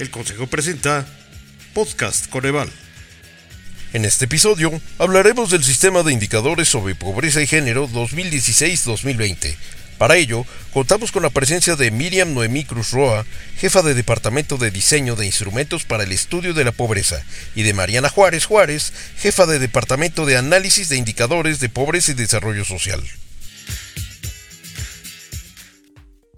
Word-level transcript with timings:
el 0.00 0.10
Consejo 0.10 0.46
presenta 0.46 1.06
Podcast 1.74 2.26
Coneval. 2.28 2.70
En 3.92 4.06
este 4.06 4.24
episodio 4.24 4.80
hablaremos 4.98 5.50
del 5.50 5.62
sistema 5.62 6.02
de 6.02 6.12
indicadores 6.12 6.68
sobre 6.68 6.94
pobreza 6.94 7.42
y 7.42 7.46
género 7.46 7.86
2016-2020. 7.88 9.54
Para 9.98 10.16
ello, 10.16 10.46
contamos 10.72 11.12
con 11.12 11.22
la 11.22 11.28
presencia 11.28 11.76
de 11.76 11.90
Miriam 11.90 12.32
Noemí 12.32 12.64
Cruz 12.64 12.92
Roa, 12.92 13.26
jefa 13.58 13.82
de 13.82 13.92
Departamento 13.92 14.56
de 14.56 14.70
Diseño 14.70 15.16
de 15.16 15.26
Instrumentos 15.26 15.84
para 15.84 16.04
el 16.04 16.12
Estudio 16.12 16.54
de 16.54 16.64
la 16.64 16.72
Pobreza, 16.72 17.22
y 17.54 17.62
de 17.62 17.74
Mariana 17.74 18.08
Juárez 18.08 18.46
Juárez, 18.46 18.94
jefa 19.18 19.44
de 19.44 19.58
Departamento 19.58 20.24
de 20.24 20.38
Análisis 20.38 20.88
de 20.88 20.96
Indicadores 20.96 21.60
de 21.60 21.68
Pobreza 21.68 22.12
y 22.12 22.14
Desarrollo 22.14 22.64
Social. 22.64 23.02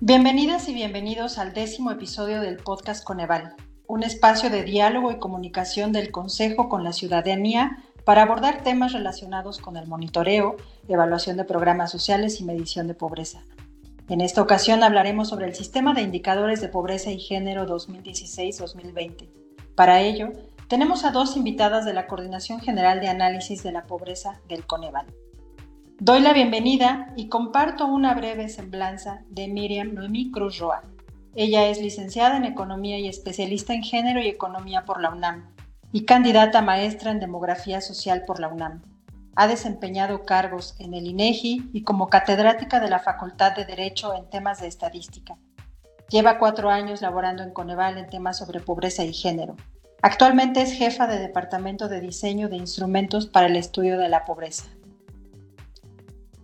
Bienvenidas 0.04 0.68
y 0.68 0.74
bienvenidos 0.74 1.38
al 1.38 1.54
décimo 1.54 1.92
episodio 1.92 2.40
del 2.40 2.56
podcast 2.56 3.04
Coneval, 3.04 3.54
un 3.86 4.02
espacio 4.02 4.50
de 4.50 4.64
diálogo 4.64 5.12
y 5.12 5.20
comunicación 5.20 5.92
del 5.92 6.10
Consejo 6.10 6.68
con 6.68 6.82
la 6.82 6.92
ciudadanía 6.92 7.84
para 8.04 8.22
abordar 8.22 8.64
temas 8.64 8.94
relacionados 8.94 9.58
con 9.58 9.76
el 9.76 9.86
monitoreo, 9.86 10.56
evaluación 10.88 11.36
de 11.36 11.44
programas 11.44 11.92
sociales 11.92 12.40
y 12.40 12.44
medición 12.44 12.88
de 12.88 12.94
pobreza. 12.94 13.44
En 14.08 14.20
esta 14.20 14.42
ocasión 14.42 14.82
hablaremos 14.82 15.28
sobre 15.28 15.46
el 15.46 15.54
Sistema 15.54 15.94
de 15.94 16.02
Indicadores 16.02 16.60
de 16.60 16.68
Pobreza 16.68 17.12
y 17.12 17.20
Género 17.20 17.64
2016-2020. 17.68 19.28
Para 19.76 20.00
ello, 20.00 20.32
tenemos 20.66 21.04
a 21.04 21.12
dos 21.12 21.36
invitadas 21.36 21.84
de 21.84 21.94
la 21.94 22.08
Coordinación 22.08 22.58
General 22.58 23.00
de 23.00 23.06
Análisis 23.06 23.62
de 23.62 23.70
la 23.70 23.86
Pobreza 23.86 24.40
del 24.48 24.66
Coneval. 24.66 25.06
Doy 26.04 26.18
la 26.18 26.32
bienvenida 26.32 27.12
y 27.14 27.28
comparto 27.28 27.86
una 27.86 28.12
breve 28.14 28.48
semblanza 28.48 29.22
de 29.28 29.46
Miriam 29.46 29.94
Noemí 29.94 30.32
Cruz 30.32 30.58
Roa. 30.58 30.82
Ella 31.36 31.68
es 31.68 31.80
licenciada 31.80 32.36
en 32.36 32.44
Economía 32.44 32.98
y 32.98 33.06
especialista 33.06 33.72
en 33.72 33.84
Género 33.84 34.20
y 34.20 34.26
Economía 34.26 34.84
por 34.84 35.00
la 35.00 35.10
UNAM 35.10 35.54
y 35.92 36.04
candidata 36.04 36.60
maestra 36.60 37.12
en 37.12 37.20
Demografía 37.20 37.80
Social 37.80 38.24
por 38.26 38.40
la 38.40 38.48
UNAM. 38.48 38.82
Ha 39.36 39.46
desempeñado 39.46 40.24
cargos 40.24 40.74
en 40.80 40.94
el 40.94 41.06
INEGI 41.06 41.70
y 41.72 41.84
como 41.84 42.08
catedrática 42.08 42.80
de 42.80 42.90
la 42.90 42.98
Facultad 42.98 43.54
de 43.54 43.64
Derecho 43.64 44.12
en 44.12 44.28
temas 44.28 44.60
de 44.60 44.66
estadística. 44.66 45.38
Lleva 46.08 46.40
cuatro 46.40 46.68
años 46.68 47.00
laborando 47.00 47.44
en 47.44 47.52
Coneval 47.52 47.96
en 47.96 48.10
temas 48.10 48.38
sobre 48.38 48.58
pobreza 48.58 49.04
y 49.04 49.12
género. 49.12 49.54
Actualmente 50.02 50.62
es 50.62 50.72
jefa 50.72 51.06
de 51.06 51.20
Departamento 51.20 51.86
de 51.86 52.00
Diseño 52.00 52.48
de 52.48 52.56
Instrumentos 52.56 53.28
para 53.28 53.46
el 53.46 53.54
Estudio 53.54 54.00
de 54.00 54.08
la 54.08 54.24
Pobreza. 54.24 54.64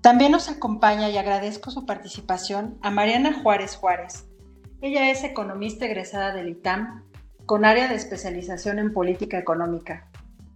También 0.08 0.32
nos 0.32 0.48
acompaña 0.48 1.10
y 1.10 1.18
agradezco 1.18 1.70
su 1.70 1.84
participación 1.84 2.78
a 2.80 2.90
Mariana 2.90 3.42
Juárez 3.42 3.76
Juárez. 3.76 4.24
Ella 4.80 5.10
es 5.10 5.22
economista 5.22 5.84
egresada 5.84 6.32
del 6.32 6.48
ITAM 6.48 7.04
con 7.44 7.66
área 7.66 7.88
de 7.88 7.96
especialización 7.96 8.78
en 8.78 8.94
política 8.94 9.36
económica. 9.36 10.08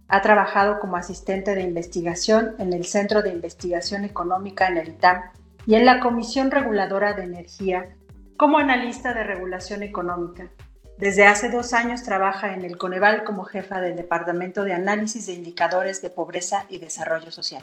Ha 0.07 0.23
trabajado 0.23 0.79
como 0.79 0.97
asistente 0.97 1.53
de 1.53 1.61
investigación 1.61 2.55
en 2.57 2.73
el 2.73 2.83
Centro 2.83 3.21
de 3.21 3.29
Investigación 3.29 4.05
Económica 4.05 4.69
en 4.69 4.77
el 4.77 4.89
ITAM 4.89 5.21
y 5.67 5.75
en 5.75 5.85
la 5.85 5.99
Comisión 5.99 6.49
Reguladora 6.49 7.13
de 7.13 7.21
Energía 7.21 7.95
como 8.37 8.57
analista 8.57 9.13
de 9.13 9.23
regulación 9.23 9.83
económica. 9.83 10.49
Desde 10.97 11.27
hace 11.27 11.51
dos 11.51 11.73
años 11.73 12.01
trabaja 12.01 12.55
en 12.55 12.65
el 12.65 12.79
Coneval 12.79 13.23
como 13.23 13.43
jefa 13.43 13.81
del 13.81 13.97
Departamento 13.97 14.63
de 14.63 14.73
Análisis 14.73 15.27
de 15.27 15.33
Indicadores 15.33 16.01
de 16.01 16.09
Pobreza 16.09 16.65
y 16.69 16.79
Desarrollo 16.79 17.29
Social. 17.29 17.61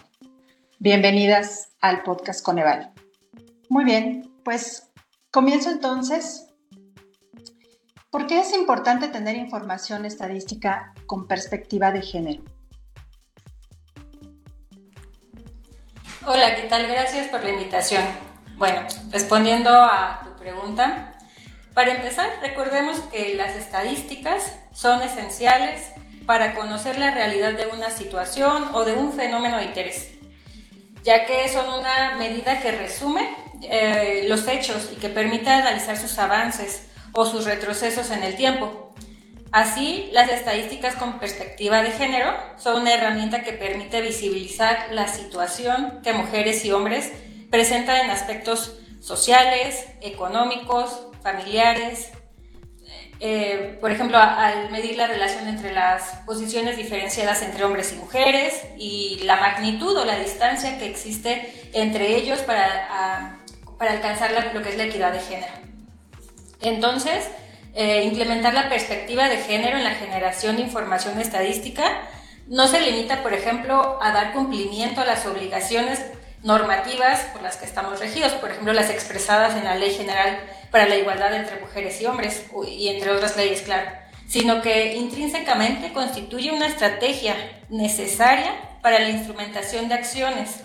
Bienvenidas 0.82 1.74
al 1.82 2.02
podcast 2.04 2.42
Coneval. 2.42 2.90
Muy 3.68 3.84
bien, 3.84 4.32
pues 4.42 4.90
comienzo 5.30 5.68
entonces. 5.68 6.46
¿Por 8.10 8.26
qué 8.26 8.40
es 8.40 8.54
importante 8.54 9.08
tener 9.08 9.36
información 9.36 10.06
estadística 10.06 10.94
con 11.04 11.28
perspectiva 11.28 11.92
de 11.92 12.00
género? 12.00 12.44
Hola, 16.24 16.56
¿qué 16.56 16.62
tal? 16.62 16.86
Gracias 16.86 17.28
por 17.28 17.44
la 17.44 17.50
invitación. 17.50 18.02
Bueno, 18.56 18.80
respondiendo 19.10 19.69
a 19.69 20.22
tu 20.24 20.34
pregunta, 20.42 21.12
para 21.74 21.92
empezar, 21.92 22.30
recordemos 22.40 23.00
que 23.12 23.34
las 23.34 23.54
estadísticas 23.54 24.58
son 24.72 25.02
esenciales 25.02 25.92
para 26.24 26.54
conocer 26.54 26.98
la 26.98 27.10
realidad 27.10 27.52
de 27.52 27.66
una 27.66 27.90
situación 27.90 28.70
o 28.72 28.86
de 28.86 28.94
un 28.94 29.12
fenómeno 29.12 29.58
de 29.58 29.64
interés 29.64 30.19
ya 31.03 31.27
que 31.27 31.49
son 31.49 31.81
una 31.81 32.16
medida 32.16 32.61
que 32.61 32.72
resume 32.72 33.28
eh, 33.62 34.25
los 34.28 34.47
hechos 34.49 34.91
y 34.93 34.97
que 34.97 35.09
permite 35.09 35.50
analizar 35.50 35.97
sus 35.97 36.19
avances 36.19 36.88
o 37.12 37.27
sus 37.27 37.44
retrocesos 37.44 38.11
en 38.11 38.22
el 38.22 38.37
tiempo. 38.37 38.94
Así, 39.53 40.09
las 40.12 40.31
estadísticas 40.31 40.94
con 40.94 41.19
perspectiva 41.19 41.83
de 41.83 41.91
género 41.91 42.33
son 42.56 42.83
una 42.83 42.94
herramienta 42.94 43.43
que 43.43 43.53
permite 43.53 44.00
visibilizar 44.00 44.88
la 44.93 45.09
situación 45.09 46.00
que 46.05 46.12
mujeres 46.12 46.65
y 46.65 46.71
hombres 46.71 47.12
presentan 47.50 48.05
en 48.05 48.11
aspectos 48.11 48.77
sociales, 49.00 49.87
económicos, 50.03 51.00
familiares, 51.22 52.12
eh, 53.22 53.76
por 53.82 53.91
ejemplo, 53.91 54.16
al 54.16 54.70
medir 54.70 54.97
la 54.97 55.06
relación 55.06 55.47
entre 55.47 55.75
las 55.75 56.03
posiciones 56.25 56.78
diferenciadas 56.78 57.42
entre 57.42 57.64
hombres 57.64 57.92
y 57.92 57.97
mujeres 57.97 58.62
y 58.78 59.20
la 59.25 59.36
magnitud 59.36 59.94
o 59.94 60.06
la 60.06 60.19
distancia 60.19 60.78
que 60.78 60.86
existe 60.86 61.53
entre 61.75 62.16
ellos 62.16 62.41
para, 62.41 63.38
para 63.78 63.92
alcanzar 63.92 64.50
lo 64.54 64.62
que 64.62 64.70
es 64.70 64.78
la 64.78 64.84
equidad 64.84 65.12
de 65.12 65.20
género. 65.20 65.53
Entonces, 66.62 67.28
eh, 67.75 68.04
implementar 68.04 68.54
la 68.54 68.69
perspectiva 68.69 69.28
de 69.28 69.37
género 69.37 69.76
en 69.76 69.84
la 69.84 69.94
generación 69.94 70.56
de 70.56 70.62
información 70.62 71.20
estadística 71.20 72.02
no 72.48 72.66
se 72.66 72.81
limita, 72.81 73.22
por 73.22 73.32
ejemplo, 73.32 73.98
a 74.02 74.12
dar 74.12 74.32
cumplimiento 74.32 75.02
a 75.02 75.04
las 75.04 75.25
obligaciones 75.26 76.04
normativas 76.42 77.20
por 77.32 77.42
las 77.42 77.56
que 77.56 77.66
estamos 77.66 78.00
regidos, 78.00 78.32
por 78.34 78.50
ejemplo, 78.50 78.72
las 78.72 78.90
expresadas 78.90 79.56
en 79.56 79.64
la 79.64 79.74
Ley 79.74 79.92
General 79.92 80.40
para 80.70 80.88
la 80.88 80.96
igualdad 80.96 81.34
entre 81.34 81.60
mujeres 81.60 82.00
y 82.00 82.06
hombres, 82.06 82.44
y 82.66 82.88
entre 82.88 83.10
otras 83.10 83.36
leyes, 83.36 83.62
claro, 83.62 83.90
sino 84.28 84.62
que 84.62 84.94
intrínsecamente 84.94 85.92
constituye 85.92 86.52
una 86.52 86.68
estrategia 86.68 87.34
necesaria 87.68 88.54
para 88.82 89.00
la 89.00 89.10
instrumentación 89.10 89.88
de 89.88 89.94
acciones 89.94 90.60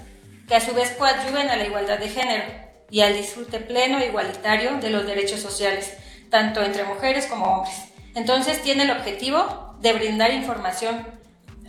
que 0.47 0.55
a 0.55 0.61
su 0.61 0.73
vez 0.73 0.91
coadyuven 0.91 1.49
a 1.49 1.55
la 1.55 1.65
igualdad 1.65 1.97
de 1.97 2.09
género 2.09 2.43
y 2.89 3.01
al 3.01 3.15
disfrute 3.15 3.59
pleno 3.59 3.99
e 3.99 4.07
igualitario 4.07 4.77
de 4.77 4.91
los 4.91 5.05
derechos 5.05 5.41
sociales, 5.41 5.93
tanto 6.29 6.63
entre 6.63 6.83
mujeres 6.83 7.25
como 7.25 7.45
hombres. 7.45 7.75
Entonces 8.13 8.61
tiene 8.61 8.83
el 8.83 8.91
objetivo 8.91 9.75
de 9.81 9.93
brindar 9.93 10.31
información, 10.31 11.05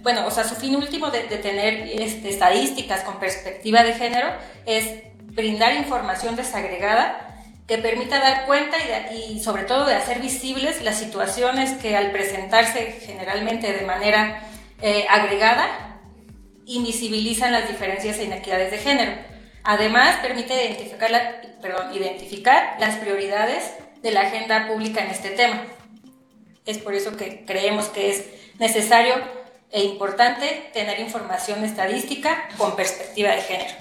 bueno, 0.06 0.24
o 0.24 0.30
sea, 0.30 0.44
su 0.44 0.54
fin 0.54 0.76
último 0.76 1.10
de, 1.10 1.22
tener 1.22 1.88
este, 2.00 2.28
estadísticas 2.28 3.02
con 3.02 3.18
perspectiva 3.18 3.82
de 3.82 3.92
género 3.92 4.28
es 4.64 5.02
brindar 5.34 5.74
información 5.74 6.36
desagregada 6.36 7.42
que 7.66 7.78
permita 7.78 8.20
dar 8.20 8.46
cuenta 8.46 8.76
y, 9.12 9.40
sobre 9.40 9.64
todo 9.64 9.84
de 9.84 9.96
hacer 9.96 10.20
visibles 10.20 10.80
las 10.82 10.96
situaciones 10.96 11.72
que 11.82 11.96
al 11.96 12.12
presentarse 12.12 13.00
generalmente 13.04 13.72
de 13.72 13.84
manera 13.84 14.44
eh, 14.80 15.06
agregada 15.10 15.98
invisibilizan 16.66 17.50
las 17.50 17.66
diferencias 17.66 18.20
e 18.20 18.26
inequidades 18.26 18.70
de 18.70 18.78
género. 18.78 19.12
Además, 19.64 20.18
permite 20.22 20.54
identificar, 20.54 21.42
identificar 21.92 22.76
las 22.78 22.94
prioridades 22.94 23.72
de 24.02 24.12
la 24.12 24.20
agenda 24.20 24.68
pública 24.68 25.02
en 25.02 25.10
este 25.10 25.30
tema. 25.30 25.64
Es 26.64 26.78
por 26.78 26.94
eso 26.94 27.16
que 27.16 27.44
creemos 27.44 27.86
que 27.86 28.10
es 28.10 28.24
necesario 28.60 29.35
e 29.76 29.84
importante 29.84 30.70
tener 30.72 30.98
información 31.00 31.62
estadística 31.62 32.48
con 32.56 32.74
perspectiva 32.74 33.32
de 33.32 33.42
género. 33.42 33.74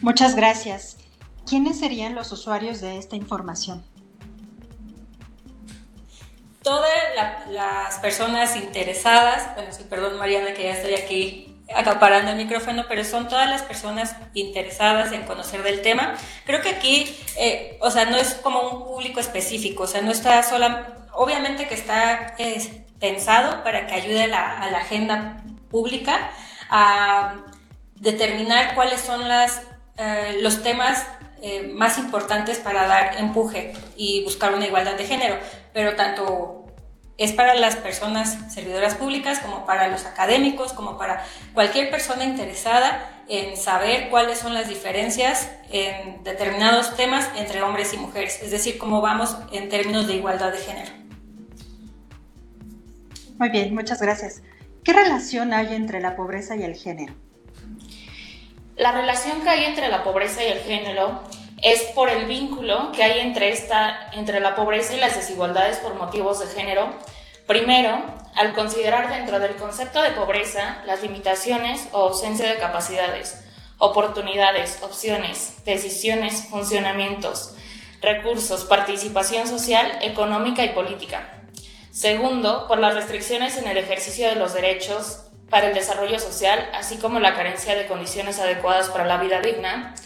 Muchas 0.00 0.36
gracias. 0.36 0.98
¿quiénes 1.48 1.80
serían 1.80 2.14
los 2.14 2.30
usuarios 2.30 2.80
de 2.80 2.98
esta 2.98 3.16
información? 3.16 3.84
Todas 6.62 6.92
las 7.50 7.98
personas 7.98 8.54
interesadas, 8.54 9.54
bueno, 9.54 9.72
sí, 9.72 9.84
perdón 9.88 10.18
Mariana 10.18 10.52
que 10.52 10.64
ya 10.64 10.74
estoy 10.74 10.94
aquí 10.94 11.56
acaparando 11.74 12.30
el 12.30 12.36
micrófono, 12.36 12.84
pero 12.88 13.04
son 13.04 13.28
todas 13.28 13.48
las 13.48 13.62
personas 13.62 14.14
interesadas 14.34 15.12
en 15.12 15.22
conocer 15.22 15.62
del 15.62 15.82
tema. 15.82 16.14
Creo 16.44 16.60
que 16.60 16.70
aquí, 16.70 17.16
eh, 17.36 17.78
o 17.80 17.90
sea, 17.90 18.04
no 18.04 18.16
es 18.16 18.34
como 18.34 18.60
un 18.60 18.84
público 18.84 19.20
específico, 19.20 19.84
o 19.84 19.86
sea, 19.86 20.02
no 20.02 20.10
está 20.10 20.42
sola, 20.42 21.08
obviamente 21.14 21.66
que 21.66 21.74
está 21.74 22.34
pensado 23.00 23.62
para 23.62 23.86
que 23.86 23.94
ayude 23.94 24.24
a 24.24 24.26
la, 24.26 24.58
a 24.58 24.70
la 24.70 24.78
agenda 24.78 25.42
pública 25.70 26.30
a 26.70 27.36
determinar 27.96 28.74
cuáles 28.74 29.00
son 29.00 29.28
las, 29.28 29.62
eh, 29.96 30.38
los 30.40 30.62
temas 30.62 31.06
eh, 31.42 31.72
más 31.74 31.98
importantes 31.98 32.58
para 32.58 32.86
dar 32.86 33.16
empuje 33.18 33.72
y 33.96 34.24
buscar 34.24 34.54
una 34.54 34.66
igualdad 34.66 34.94
de 34.94 35.04
género, 35.04 35.38
pero 35.72 35.94
tanto 35.94 36.66
es 37.16 37.32
para 37.32 37.54
las 37.54 37.76
personas 37.76 38.52
servidoras 38.52 38.94
públicas, 38.94 39.40
como 39.40 39.66
para 39.66 39.88
los 39.88 40.04
académicos, 40.04 40.72
como 40.72 40.96
para 40.96 41.24
cualquier 41.52 41.90
persona 41.90 42.24
interesada 42.24 43.08
en 43.28 43.56
saber 43.56 44.08
cuáles 44.08 44.38
son 44.38 44.54
las 44.54 44.68
diferencias 44.68 45.50
en 45.70 46.22
determinados 46.22 46.96
temas 46.96 47.28
entre 47.36 47.62
hombres 47.62 47.92
y 47.92 47.98
mujeres, 47.98 48.40
es 48.42 48.50
decir, 48.50 48.78
cómo 48.78 49.00
vamos 49.00 49.36
en 49.52 49.68
términos 49.68 50.06
de 50.06 50.14
igualdad 50.14 50.52
de 50.52 50.58
género. 50.58 51.07
Muy 53.38 53.50
bien, 53.50 53.72
muchas 53.72 54.02
gracias. 54.02 54.42
¿Qué 54.82 54.92
relación 54.92 55.52
hay 55.52 55.72
entre 55.74 56.00
la 56.00 56.16
pobreza 56.16 56.56
y 56.56 56.64
el 56.64 56.74
género? 56.74 57.14
La 58.76 58.90
relación 58.90 59.42
que 59.42 59.48
hay 59.48 59.64
entre 59.64 59.88
la 59.88 60.02
pobreza 60.02 60.42
y 60.42 60.48
el 60.48 60.58
género 60.58 61.22
es 61.62 61.82
por 61.94 62.08
el 62.08 62.26
vínculo 62.26 62.90
que 62.90 63.04
hay 63.04 63.20
entre, 63.20 63.50
esta, 63.50 64.10
entre 64.12 64.40
la 64.40 64.56
pobreza 64.56 64.94
y 64.94 65.00
las 65.00 65.14
desigualdades 65.14 65.76
por 65.76 65.94
motivos 65.94 66.40
de 66.40 66.46
género. 66.46 66.92
Primero, 67.46 68.02
al 68.34 68.54
considerar 68.54 69.08
dentro 69.08 69.38
del 69.38 69.54
concepto 69.54 70.02
de 70.02 70.10
pobreza 70.10 70.82
las 70.84 71.00
limitaciones 71.02 71.88
o 71.92 72.08
ausencia 72.08 72.48
de 72.48 72.58
capacidades, 72.58 73.44
oportunidades, 73.78 74.82
opciones, 74.82 75.64
decisiones, 75.64 76.46
funcionamientos, 76.50 77.54
recursos, 78.00 78.64
participación 78.64 79.46
social, 79.46 79.98
económica 80.02 80.64
y 80.64 80.70
política. 80.70 81.37
Segundo, 81.98 82.68
por 82.68 82.78
las 82.78 82.94
restricciones 82.94 83.56
en 83.56 83.66
el 83.66 83.76
ejercicio 83.76 84.28
de 84.28 84.36
los 84.36 84.54
derechos 84.54 85.24
para 85.50 85.66
el 85.66 85.74
desarrollo 85.74 86.20
social, 86.20 86.70
así 86.72 86.96
como 86.98 87.18
la 87.18 87.34
carencia 87.34 87.74
de 87.74 87.88
condiciones 87.88 88.38
adecuadas 88.38 88.88
para 88.88 89.04
la 89.04 89.16
vida 89.16 89.40
digna. 89.40 89.96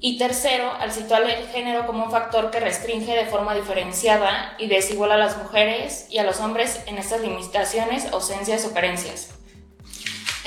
Y 0.00 0.16
tercero, 0.16 0.72
al 0.72 0.92
situar 0.92 1.24
el 1.24 1.46
género 1.48 1.86
como 1.86 2.04
un 2.04 2.10
factor 2.10 2.50
que 2.50 2.58
restringe 2.58 3.14
de 3.14 3.26
forma 3.26 3.54
diferenciada 3.54 4.54
y 4.56 4.68
desigual 4.68 5.12
a 5.12 5.18
las 5.18 5.36
mujeres 5.36 6.06
y 6.08 6.16
a 6.16 6.24
los 6.24 6.40
hombres 6.40 6.80
en 6.86 6.96
estas 6.96 7.20
limitaciones, 7.20 8.10
ausencias 8.10 8.64
o 8.64 8.72
carencias. 8.72 9.28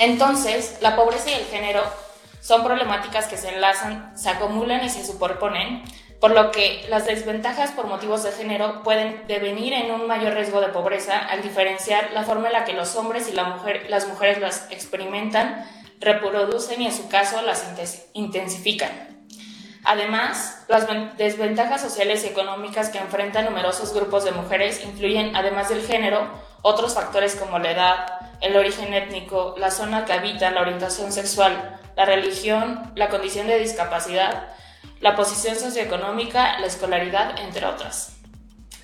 Entonces, 0.00 0.78
la 0.80 0.96
pobreza 0.96 1.30
y 1.30 1.34
el 1.34 1.46
género 1.46 1.84
son 2.40 2.64
problemáticas 2.64 3.28
que 3.28 3.36
se 3.36 3.50
enlazan, 3.54 4.12
se 4.18 4.28
acumulan 4.28 4.84
y 4.84 4.90
se 4.90 5.06
superponen, 5.06 5.84
por 6.24 6.32
lo 6.32 6.52
que 6.52 6.86
las 6.88 7.04
desventajas 7.04 7.72
por 7.72 7.86
motivos 7.86 8.22
de 8.22 8.32
género 8.32 8.82
pueden 8.82 9.26
devenir 9.28 9.74
en 9.74 9.90
un 9.90 10.06
mayor 10.06 10.32
riesgo 10.32 10.62
de 10.62 10.68
pobreza 10.68 11.18
al 11.18 11.42
diferenciar 11.42 12.12
la 12.14 12.22
forma 12.22 12.46
en 12.46 12.54
la 12.54 12.64
que 12.64 12.72
los 12.72 12.96
hombres 12.96 13.28
y 13.28 13.32
las 13.32 14.08
mujeres 14.08 14.40
las 14.40 14.66
experimentan, 14.70 15.68
reproducen 16.00 16.80
y 16.80 16.86
en 16.86 16.94
su 16.94 17.10
caso 17.10 17.42
las 17.42 17.62
intensifican. 18.14 18.88
Además, 19.84 20.64
las 20.66 20.86
desventajas 21.18 21.82
sociales 21.82 22.24
y 22.24 22.28
económicas 22.28 22.88
que 22.88 22.96
enfrentan 22.96 23.44
numerosos 23.44 23.92
grupos 23.92 24.24
de 24.24 24.32
mujeres 24.32 24.82
influyen, 24.82 25.36
además 25.36 25.68
del 25.68 25.86
género, 25.86 26.26
otros 26.62 26.94
factores 26.94 27.34
como 27.36 27.58
la 27.58 27.70
edad, 27.70 28.06
el 28.40 28.56
origen 28.56 28.94
étnico, 28.94 29.56
la 29.58 29.70
zona 29.70 30.06
que 30.06 30.14
habitan, 30.14 30.54
la 30.54 30.62
orientación 30.62 31.12
sexual, 31.12 31.78
la 31.96 32.06
religión, 32.06 32.94
la 32.94 33.10
condición 33.10 33.46
de 33.46 33.58
discapacidad, 33.58 34.54
la 35.04 35.16
posición 35.16 35.54
socioeconómica, 35.54 36.58
la 36.60 36.66
escolaridad, 36.66 37.38
entre 37.38 37.66
otras. 37.66 38.16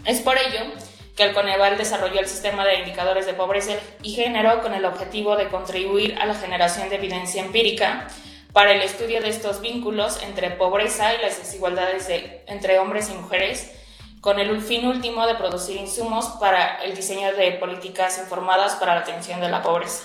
Es 0.04 0.20
por 0.20 0.36
ello 0.36 0.70
que 1.16 1.22
el 1.22 1.32
Coneval 1.32 1.78
desarrolló 1.78 2.20
el 2.20 2.26
sistema 2.26 2.62
de 2.66 2.80
indicadores 2.80 3.24
de 3.24 3.32
pobreza 3.32 3.72
y 4.02 4.12
género 4.12 4.60
con 4.60 4.74
el 4.74 4.84
objetivo 4.84 5.36
de 5.36 5.48
contribuir 5.48 6.18
a 6.20 6.26
la 6.26 6.34
generación 6.34 6.90
de 6.90 6.96
evidencia 6.96 7.42
empírica 7.42 8.06
para 8.52 8.72
el 8.72 8.82
estudio 8.82 9.22
de 9.22 9.30
estos 9.30 9.62
vínculos 9.62 10.22
entre 10.22 10.50
pobreza 10.50 11.14
y 11.14 11.22
las 11.22 11.38
desigualdades 11.38 12.06
entre 12.46 12.78
hombres 12.78 13.08
y 13.08 13.14
mujeres, 13.14 13.72
con 14.20 14.38
el 14.38 14.60
fin 14.60 14.86
último 14.86 15.26
de 15.26 15.36
producir 15.36 15.76
insumos 15.76 16.26
para 16.38 16.84
el 16.84 16.94
diseño 16.94 17.34
de 17.34 17.52
políticas 17.52 18.18
informadas 18.18 18.74
para 18.74 18.94
la 18.94 19.00
atención 19.00 19.40
de 19.40 19.48
la 19.48 19.62
pobreza. 19.62 20.04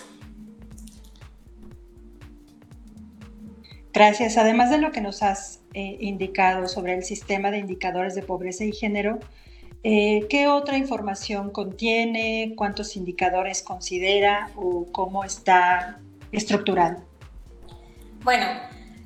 Gracias. 3.91 4.37
Además 4.37 4.69
de 4.69 4.77
lo 4.77 4.93
que 4.93 5.01
nos 5.01 5.21
has 5.21 5.64
eh, 5.75 5.97
indicado 5.99 6.67
sobre 6.67 6.95
el 6.95 7.03
sistema 7.03 7.51
de 7.51 7.57
indicadores 7.57 8.15
de 8.15 8.21
pobreza 8.21 8.63
y 8.63 8.71
género, 8.71 9.19
eh, 9.83 10.25
¿qué 10.29 10.47
otra 10.47 10.77
información 10.77 11.51
contiene? 11.51 12.53
¿Cuántos 12.55 12.95
indicadores 12.95 13.61
considera 13.61 14.49
o 14.55 14.87
cómo 14.91 15.23
está 15.23 15.99
estructurado? 16.31 17.03
Bueno, 18.23 18.47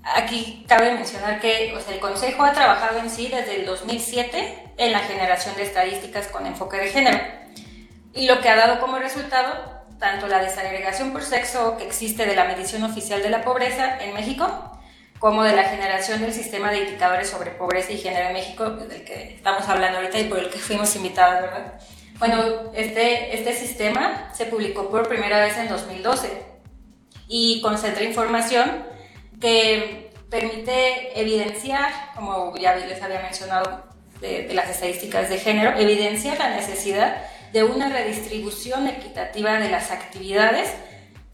aquí 0.04 0.64
cabe 0.68 0.94
mencionar 0.94 1.42
que 1.42 1.72
el 1.72 2.00
Consejo 2.00 2.44
ha 2.44 2.54
trabajado 2.54 3.00
en 3.00 3.10
sí 3.10 3.28
desde 3.28 3.58
el 3.58 3.66
2007 3.66 4.74
en 4.78 4.92
la 4.92 5.00
generación 5.00 5.56
de 5.56 5.64
estadísticas 5.64 6.28
con 6.28 6.46
enfoque 6.46 6.78
de 6.78 6.90
género. 6.90 7.18
Y 8.14 8.28
lo 8.28 8.40
que 8.40 8.50
ha 8.50 8.56
dado 8.56 8.80
como 8.80 9.00
resultado 9.00 9.80
tanto 10.00 10.28
la 10.28 10.42
desagregación 10.42 11.12
por 11.12 11.24
sexo 11.24 11.78
que 11.78 11.86
existe 11.86 12.26
de 12.26 12.36
la 12.36 12.46
medición 12.46 12.84
oficial 12.84 13.22
de 13.22 13.30
la 13.30 13.42
pobreza 13.42 13.98
en 14.00 14.14
México, 14.14 14.79
como 15.20 15.44
de 15.44 15.56
la 15.56 15.64
generación 15.64 16.22
del 16.22 16.34
sistema 16.34 16.72
de 16.72 16.80
indicadores 16.80 17.30
sobre 17.30 17.52
pobreza 17.52 17.92
y 17.92 17.98
género 17.98 18.28
en 18.28 18.34
México, 18.34 18.70
del 18.70 19.04
que 19.04 19.36
estamos 19.36 19.68
hablando 19.68 20.00
ahorita 20.00 20.20
y 20.20 20.24
por 20.26 20.40
el 20.40 20.50
que 20.50 20.60
fuimos 20.60 20.96
invitados, 20.96 21.42
¿verdad? 21.42 21.74
Bueno, 22.18 22.72
este, 22.74 23.36
este 23.36 23.54
sistema 23.54 24.32
se 24.34 24.46
publicó 24.46 24.90
por 24.90 25.08
primera 25.08 25.40
vez 25.40 25.58
en 25.58 25.70
2012 25.70 26.30
y 27.28 27.62
concentra 27.62 28.04
información 28.04 28.84
que 29.40 30.12
permite 30.30 31.20
evidenciar, 31.20 31.92
como 32.16 32.56
ya 32.58 32.76
les 32.76 33.02
había 33.02 33.22
mencionado 33.22 33.84
de, 34.22 34.54
las 34.54 34.70
estadísticas 34.70 35.30
de 35.30 35.38
género, 35.38 35.78
evidenciar 35.78 36.38
la 36.38 36.56
necesidad 36.56 37.24
de 37.52 37.64
una 37.64 37.90
redistribución 37.90 38.88
equitativa 38.88 39.60
de 39.60 39.70
las 39.70 39.92
actividades, 39.92 40.74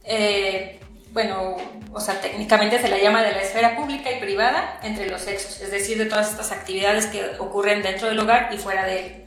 eh, 0.03 0.79
bueno, 1.15 1.55
o 1.93 2.01
sea, 2.01 2.19
técnicamente 2.19 2.77
se 2.77 2.89
la 2.89 2.97
llama 2.97 3.23
de 3.23 3.31
la 3.31 3.41
esfera 3.41 3.77
pública 3.77 4.11
y 4.11 4.19
privada 4.19 4.81
entre 4.83 5.09
los 5.09 5.21
sexos, 5.21 5.61
es 5.61 5.71
decir, 5.71 5.97
de 5.97 6.07
todas 6.07 6.29
estas 6.29 6.51
actividades 6.51 7.05
que 7.05 7.37
ocurren 7.39 7.81
dentro 7.81 8.09
del 8.09 8.19
hogar 8.19 8.49
y 8.53 8.57
fuera 8.57 8.85
de 8.85 8.99
él. 8.99 9.25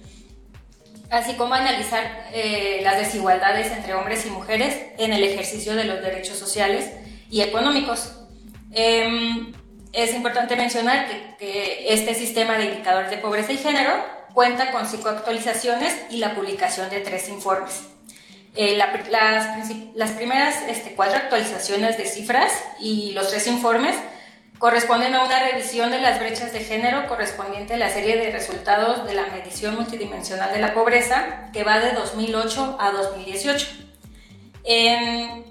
Así 1.09 1.33
como 1.37 1.55
analizar 1.55 2.27
eh, 2.35 2.81
las 2.83 2.99
desigualdades 2.99 3.73
entre 3.73 3.95
hombres 3.95 4.27
y 4.27 4.29
mujeres 4.29 4.77
en 4.99 5.15
el 5.15 5.25
ejercicio 5.25 5.75
de 5.75 5.85
los 5.85 6.03
derechos 6.03 6.39
sociales 6.39 6.91
y 7.31 7.41
económicos. 7.41 8.13
Em, 8.71 9.55
es 9.95 10.13
importante 10.13 10.57
mencionar 10.57 11.09
que, 11.39 11.87
este 11.89 12.15
sistema 12.15 12.59
de 12.59 12.67
indicadores 12.67 13.11
de 13.11 13.17
pobreza 13.17 13.55
y 13.55 13.57
género 13.57 13.95
cuenta 14.35 14.73
con 14.73 14.87
cinco 14.87 15.09
actualizaciones 15.09 15.97
y 16.11 16.19
la 16.19 16.35
publicación 16.35 16.91
de 16.91 17.01
tres 17.01 17.31
informes. 17.31 17.85
Eh, 18.61 18.77
las, 18.77 20.11
primeras 20.11 20.63
este, 20.67 20.97
cuatro 20.97 21.17
actualizaciones 21.17 21.97
de 21.97 22.07
cifras 22.07 22.53
y 22.81 23.13
los 23.13 23.29
tres 23.29 23.47
informes 23.47 23.95
corresponden 24.59 25.15
a 25.15 25.23
una 25.23 25.39
revisión 25.45 25.93
de 25.93 26.01
las 26.01 26.19
brechas 26.19 26.53
de 26.53 26.59
género 26.65 27.07
correspondiente 27.07 27.75
a 27.75 27.77
la 27.77 27.89
serie 27.89 28.17
de 28.17 28.33
resultados 28.33 29.07
de 29.07 29.15
la 29.15 29.27
medición 29.27 29.77
multidimensional 29.77 30.53
de 30.53 30.59
la 30.59 30.75
pobreza 30.75 31.53
que 31.53 31.63
va 31.63 31.79
de 31.79 31.93
2008 31.93 32.79
a 32.81 32.91
2018. 32.91 33.69
En 34.65 35.45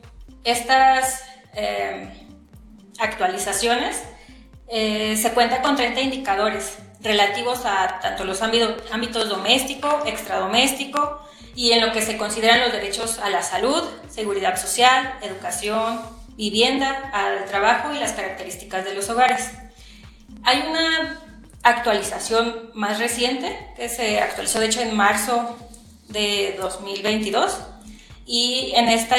estas 0.43 1.23
em, 1.53 2.09
actualizaciones, 2.99 4.03
eh, 4.67 5.15
se 5.15 5.31
cuenta 5.31 5.61
con 5.61 5.77
30 5.77 6.01
indicadores 6.01 6.77
relativos 6.99 7.61
a 7.63 7.99
tanto 8.01 8.25
los 8.25 8.41
ámbitos, 8.41 8.83
ámbitos 8.91 9.29
doméstico, 9.29 10.03
extradoméstico 10.05 11.25
y 11.57 11.71
en 11.71 11.81
lo 11.81 11.91
que 11.91 12.03
se 12.03 12.17
consideran 12.17 12.61
los 12.61 12.71
derechos 12.71 13.17
a 13.17 13.31
la 13.31 13.41
salud, 13.41 13.81
seguridad 14.11 14.61
social, 14.61 15.15
educación, 15.23 15.99
vivienda, 16.37 17.09
al 17.11 17.45
trabajo 17.45 17.91
y 17.91 17.97
las 17.97 18.11
características 18.11 18.85
de 18.85 18.93
los 18.93 19.09
hogares. 19.09 19.49
Hay 20.43 20.63
una 20.69 21.19
actualización 21.63 22.69
más 22.75 22.99
reciente 22.99 23.57
que 23.75 23.89
se 23.89 24.21
actualizó 24.21 24.59
de 24.59 24.67
hecho 24.67 24.81
en 24.81 24.95
marzo 24.95 25.57
de 26.09 26.55
2022 26.61 27.57
y 28.27 28.73
en 28.75 28.87
esta 28.87 29.15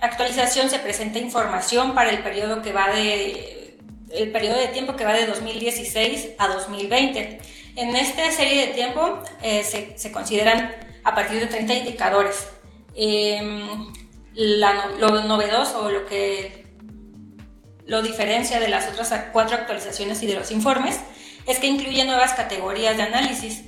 actualización 0.00 0.68
se 0.68 0.80
presenta 0.80 1.20
información 1.20 1.94
para 1.94 2.10
el 2.10 2.18
periodo 2.18 2.62
que 2.62 2.72
va 2.72 2.90
de 2.90 3.78
el 4.10 4.32
periodo 4.32 4.58
de 4.58 4.68
tiempo 4.68 4.96
que 4.96 5.04
va 5.04 5.12
de 5.12 5.26
2016 5.26 6.30
a 6.38 6.48
2020. 6.48 7.40
En 7.76 7.94
esta 7.94 8.32
serie 8.32 8.66
de 8.66 8.72
tiempo 8.72 9.22
eh, 9.42 9.62
se, 9.62 9.96
se, 9.98 10.10
consideran 10.10 10.85
a 11.06 11.14
partir 11.14 11.38
de 11.38 11.46
30 11.46 11.72
indicadores. 11.72 12.48
Em, 12.96 13.92
lo 14.34 15.22
novedoso 15.22 15.88
lo 15.90 16.04
que 16.04 16.66
lo 17.86 18.02
diferencia 18.02 18.58
de 18.58 18.66
las 18.66 18.88
otras 18.88 19.14
cuatro 19.32 19.56
actualizaciones 19.56 20.20
y 20.24 20.26
de 20.26 20.34
los 20.34 20.50
informes 20.50 20.98
es 21.46 21.60
que 21.60 21.68
incluye 21.68 22.04
nuevas 22.04 22.32
categorías 22.32 22.96
de 22.96 23.04
análisis 23.04 23.62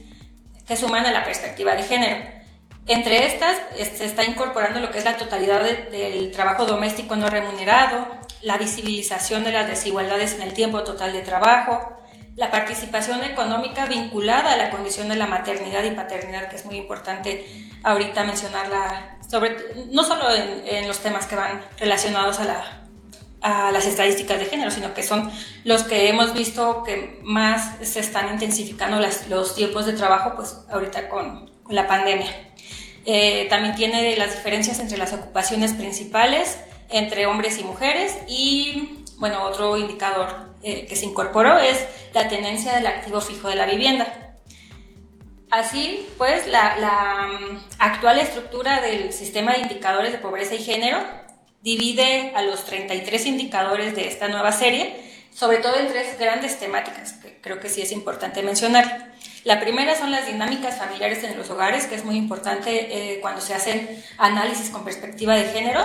que 0.67 0.77
suman 0.77 1.07
a 1.07 1.13
la 1.13 1.25
perspectiva 1.25 1.77
de 1.77 1.85
género. 1.85 2.17
Entre 2.89 3.27
estas 3.27 3.57
se 3.77 4.05
está 4.05 4.25
incorporando 4.25 4.81
lo 4.81 4.91
que 4.91 4.99
es 4.99 5.05
la 5.05 5.17
totalidad 5.17 5.63
del 5.63 6.33
trabajo 6.33 6.67
doméstico 6.67 7.15
no 7.15 7.31
remunerado, 7.31 8.09
la 8.43 8.59
visibilización 8.59 9.45
de 9.45 9.53
las 9.53 9.69
desigualdades 9.69 10.35
en 10.35 10.43
el 10.43 10.55
tiempo 10.55 10.83
total 10.83 11.13
de 11.13 11.21
trabajo, 11.21 11.99
la 12.39 12.53
participación 12.53 13.25
económica 13.25 13.87
vinculada 13.87 14.53
a 14.53 14.57
la 14.57 14.71
condición 14.71 15.09
de 15.09 15.17
la 15.17 15.27
maternidad 15.27 15.83
y 15.83 15.91
paternidad, 15.91 16.49
que 16.49 16.55
es 16.55 16.65
muy 16.65 16.77
importante 16.77 17.45
ahorita 17.83 18.23
mencionarla, 18.23 19.19
sobre, 19.29 19.57
no 19.91 20.05
solo 20.05 20.25
en, 20.33 20.87
los 20.87 21.01
temas 21.01 21.27
que 21.27 21.35
van 21.35 21.61
relacionados 21.81 22.39
a, 22.39 22.45
la, 22.45 22.83
a 23.41 23.73
las 23.73 23.87
estadísticas 23.87 24.39
de 24.39 24.45
género, 24.45 24.71
sino 24.71 24.95
que 24.95 25.03
son 25.03 25.33
los 25.65 25.83
que 25.83 26.09
hemos 26.09 26.33
visto 26.33 26.85
que 26.85 27.19
más 27.25 27.75
se 27.83 27.99
están 27.99 28.33
intensificando 28.33 29.01
los 29.29 29.57
tiempos 29.57 29.87
de 29.87 29.95
trabajo, 29.95 30.35
pues 30.37 30.59
ahorita 30.71 31.09
con, 31.09 31.51
con 31.65 31.75
la 31.75 31.89
pandemia. 31.89 32.31
Eh, 33.05 33.49
también 33.51 33.75
tiene 33.75 34.17
las 34.17 34.37
diferencias 34.37 34.79
entre 34.79 34.97
las 34.97 35.13
ocupaciones 35.13 35.73
principales, 35.73 36.57
entre 36.89 37.27
hombres 37.27 37.59
y 37.59 37.65
mujeres 37.65 38.17
y, 38.29 39.05
bueno, 39.17 39.43
otro 39.43 39.77
indicador 39.77 40.48
eh, 40.63 40.87
que 40.87 40.97
se 40.97 41.07
incorporó 41.07 41.59
es 41.59 41.87
la 42.13 42.29
tendencia 42.29 42.75
del 42.75 42.87
activo 42.87 43.21
fijo 43.21 43.49
de 43.49 43.55
la 43.55 43.67
vivienda. 43.67 44.29
Así, 45.51 46.07
pues, 46.19 46.47
la, 46.47 47.29
mm, 47.41 47.59
actual 47.79 48.19
estructura 48.19 48.81
del 48.81 49.13
sistema 49.13 49.53
de 49.53 49.61
indicadores 49.61 50.13
de 50.13 50.19
pobreza 50.19 50.55
y 50.55 50.59
género 50.59 50.99
divide 51.63 52.33
a 52.35 52.43
los 52.43 52.65
33 52.65 53.27
indicadores 53.27 53.95
de 53.95 54.09
esta 54.09 54.29
nueva 54.29 54.53
serie, 54.53 54.95
sobre 55.33 55.59
todo 55.59 55.77
en 55.77 55.89
tres 55.89 56.19
grandes 56.19 56.59
temáticas, 56.59 57.15
que 57.15 57.41
creo 57.41 57.61
que 57.61 57.69
sí 57.69 57.81
es 57.81 57.93
importante 57.93 58.43
mencionar. 58.43 59.13
La 59.45 59.61
primera 59.61 59.97
son 59.97 60.11
las 60.11 60.27
dinámicas 60.27 60.77
familiares 60.77 61.25
en 61.25 61.39
los 61.39 61.49
hogares, 61.49 61.87
que 61.87 61.95
es 61.95 62.05
muy 62.05 62.17
importante 62.17 63.15
eh, 63.15 63.21
cuando 63.21 63.41
se 63.41 63.55
hacen 63.55 64.05
análisis 64.19 64.69
con 64.69 64.85
perspectiva 64.85 65.35
de 65.35 65.45
género. 65.45 65.81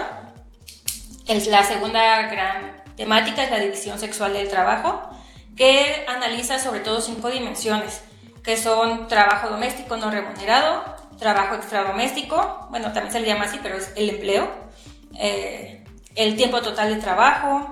Es 1.27 1.47
la 1.47 1.63
segunda 1.63 2.23
gran 2.23 2.82
temática 2.95 3.43
es 3.43 3.51
la 3.51 3.59
división 3.59 3.99
sexual 3.99 4.33
del 4.33 4.49
trabajo, 4.49 5.09
que 5.55 6.05
analiza 6.07 6.59
sobre 6.59 6.79
todo 6.79 7.01
cinco 7.01 7.29
dimensiones, 7.29 8.01
que 8.43 8.57
son 8.57 9.07
trabajo 9.07 9.49
doméstico 9.49 9.97
no 9.97 10.11
remunerado, 10.11 10.83
trabajo 11.17 11.55
extradoméstico, 11.55 12.67
bueno, 12.69 12.91
también 12.91 13.11
se 13.11 13.19
le 13.19 13.27
llama 13.27 13.45
así, 13.45 13.59
pero 13.61 13.77
es 13.77 13.91
el 13.95 14.09
empleo, 14.09 14.51
eh, 15.17 15.83
el 16.15 16.35
tiempo 16.35 16.61
total 16.61 16.93
de 16.93 17.01
trabajo, 17.01 17.71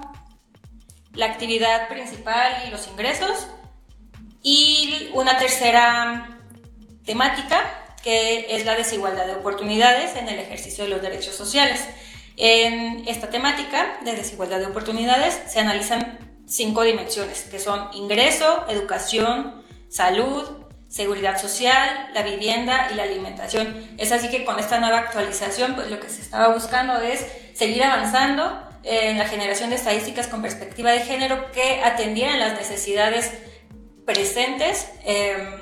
la 1.13 1.25
actividad 1.25 1.90
principal 1.90 2.63
y 2.68 2.72
los 2.72 2.88
ingresos, 2.88 3.48
y 4.44 5.10
una 5.13 5.38
tercera 5.38 6.40
temática 7.06 7.62
que 8.04 8.56
es 8.56 8.66
la 8.66 8.75
desigualdad 8.75 9.28
de 9.28 9.34
oportunidades 9.34 10.16
en 10.16 10.28
el 10.28 10.40
ejercicio 10.40 10.84
de 10.86 10.90
los 10.90 11.01
derechos 11.01 11.36
sociales. 11.36 11.86
En 12.43 13.07
esta 13.07 13.29
temática 13.29 14.00
de 14.03 14.15
desigualdad 14.15 14.57
de 14.57 14.65
oportunidades 14.65 15.39
se 15.45 15.60
analizan 15.60 16.17
cinco 16.48 16.81
dimensiones, 16.81 17.43
que 17.43 17.60
son 17.60 17.93
ingreso, 17.93 18.65
educación, 18.67 19.63
salud, 19.89 20.50
seguridad 20.88 21.39
social, 21.39 22.10
la 22.15 22.24
vivienda 22.24 22.88
y 22.91 22.95
la 22.95 23.03
alimentación. 23.03 23.95
Es 24.00 24.12
así 24.12 24.27
que 24.29 24.43
con 24.43 24.57
esta 24.57 24.79
nueva 24.79 24.98
actualización, 24.98 25.75
pues 25.75 25.91
lo 25.91 26.00
que 26.00 26.10
se 26.10 26.24
estaba 26.24 26.51
buscando 26.51 27.00
es 27.00 27.24
seguir 27.53 27.83
avanzando 27.83 28.60
en 28.81 29.19
la 29.19 29.27
generación 29.27 29.69
de 29.69 29.75
estadísticas 29.75 30.25
con 30.25 30.41
perspectiva 30.41 30.89
de 30.89 31.01
género 31.01 31.51
que 31.51 31.83
atendieran 31.83 32.39
las 32.39 32.53
necesidades 32.53 33.31
presentes. 34.03 34.89
Eh, 35.05 35.61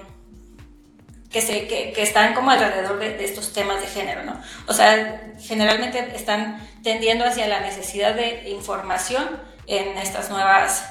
que, 1.30 1.42
se, 1.42 1.68
que, 1.68 1.94
que, 1.94 2.02
están 2.02 2.34
como 2.34 2.52
alrededor 2.52 3.00
de, 3.00 3.24
estos 3.24 3.54
temas 3.54 3.82
de 3.82 3.88
género, 3.88 4.24
¿no? 4.24 4.40
O 4.68 4.74
sea, 4.74 5.34
generalmente 5.40 6.00
están 6.16 6.60
tendiendo 6.84 7.26
hacia 7.26 7.48
la 7.48 7.60
necesidad 7.60 8.16
de 8.16 8.50
información 8.50 9.24
en 9.68 9.98
estas 9.98 10.30
nuevas 10.30 10.90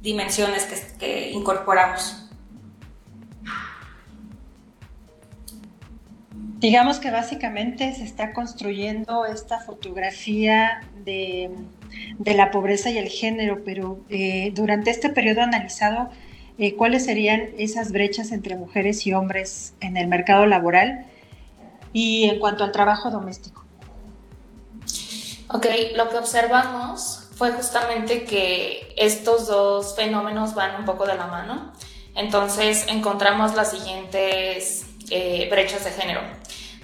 dimensiones 0.00 0.64
que, 0.64 0.98
que 0.98 1.30
incorporamos. 1.30 2.18
Digamos 6.62 7.00
que 7.00 7.10
básicamente 7.10 7.92
se 7.92 8.04
está 8.04 8.32
construyendo 8.32 9.26
esta 9.26 9.58
fotografía 9.58 10.80
de, 11.04 11.50
de 12.18 12.34
la 12.34 12.50
pobreza 12.52 12.88
y 12.88 12.98
el 12.98 13.08
género, 13.08 13.62
pero 13.64 14.00
eh, 14.08 14.52
durante 14.54 14.90
este 14.90 15.08
periodo 15.08 15.42
analizado, 15.42 16.10
eh, 16.58 16.74
cuáles 16.76 17.04
serían 17.04 17.50
esas 17.58 17.92
brechas 17.92 18.32
entre 18.32 18.56
mujeres 18.56 19.06
y 19.06 19.14
hombres 19.14 19.74
en 19.80 19.96
el 19.96 20.06
mercado 20.06 20.46
laboral 20.46 21.06
y 21.92 22.24
en 22.24 22.38
cuanto 22.38 22.64
al 22.64 22.72
trabajo 22.72 23.10
doméstico. 23.10 23.64
Ok, 25.48 25.66
lo 25.96 26.08
que 26.08 26.16
observamos 26.16 27.28
fue 27.36 27.52
justamente 27.52 28.24
que 28.24 28.94
estos 28.96 29.46
dos 29.46 29.94
fenómenos 29.96 30.54
van 30.54 30.76
un 30.76 30.84
poco 30.84 31.06
de 31.06 31.14
la 31.14 31.26
mano. 31.26 31.72
Entonces 32.14 32.86
encontramos 32.88 33.54
las 33.54 33.70
siguientes 33.70 34.86
eh, 35.10 35.48
brechas 35.50 35.84
de 35.84 35.90
género. 35.90 36.20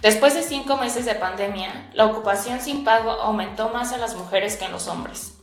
Después 0.03 0.35
de 0.35 0.43
cinco 0.43 0.77
meses 0.77 1.07
de 1.07 1.15
pandemia, 1.15 1.91
la 1.95 2.07
ocupación 2.07 2.61
sin 2.61 2.85
pago 2.85 3.11
aumentó 3.11 3.71
más 3.71 3.93
en 3.93 4.01
las 4.01 4.15
mujeres 4.15 4.57
que 4.57 4.67
en 4.67 4.73
los 4.73 4.87
hombres. 4.87 5.38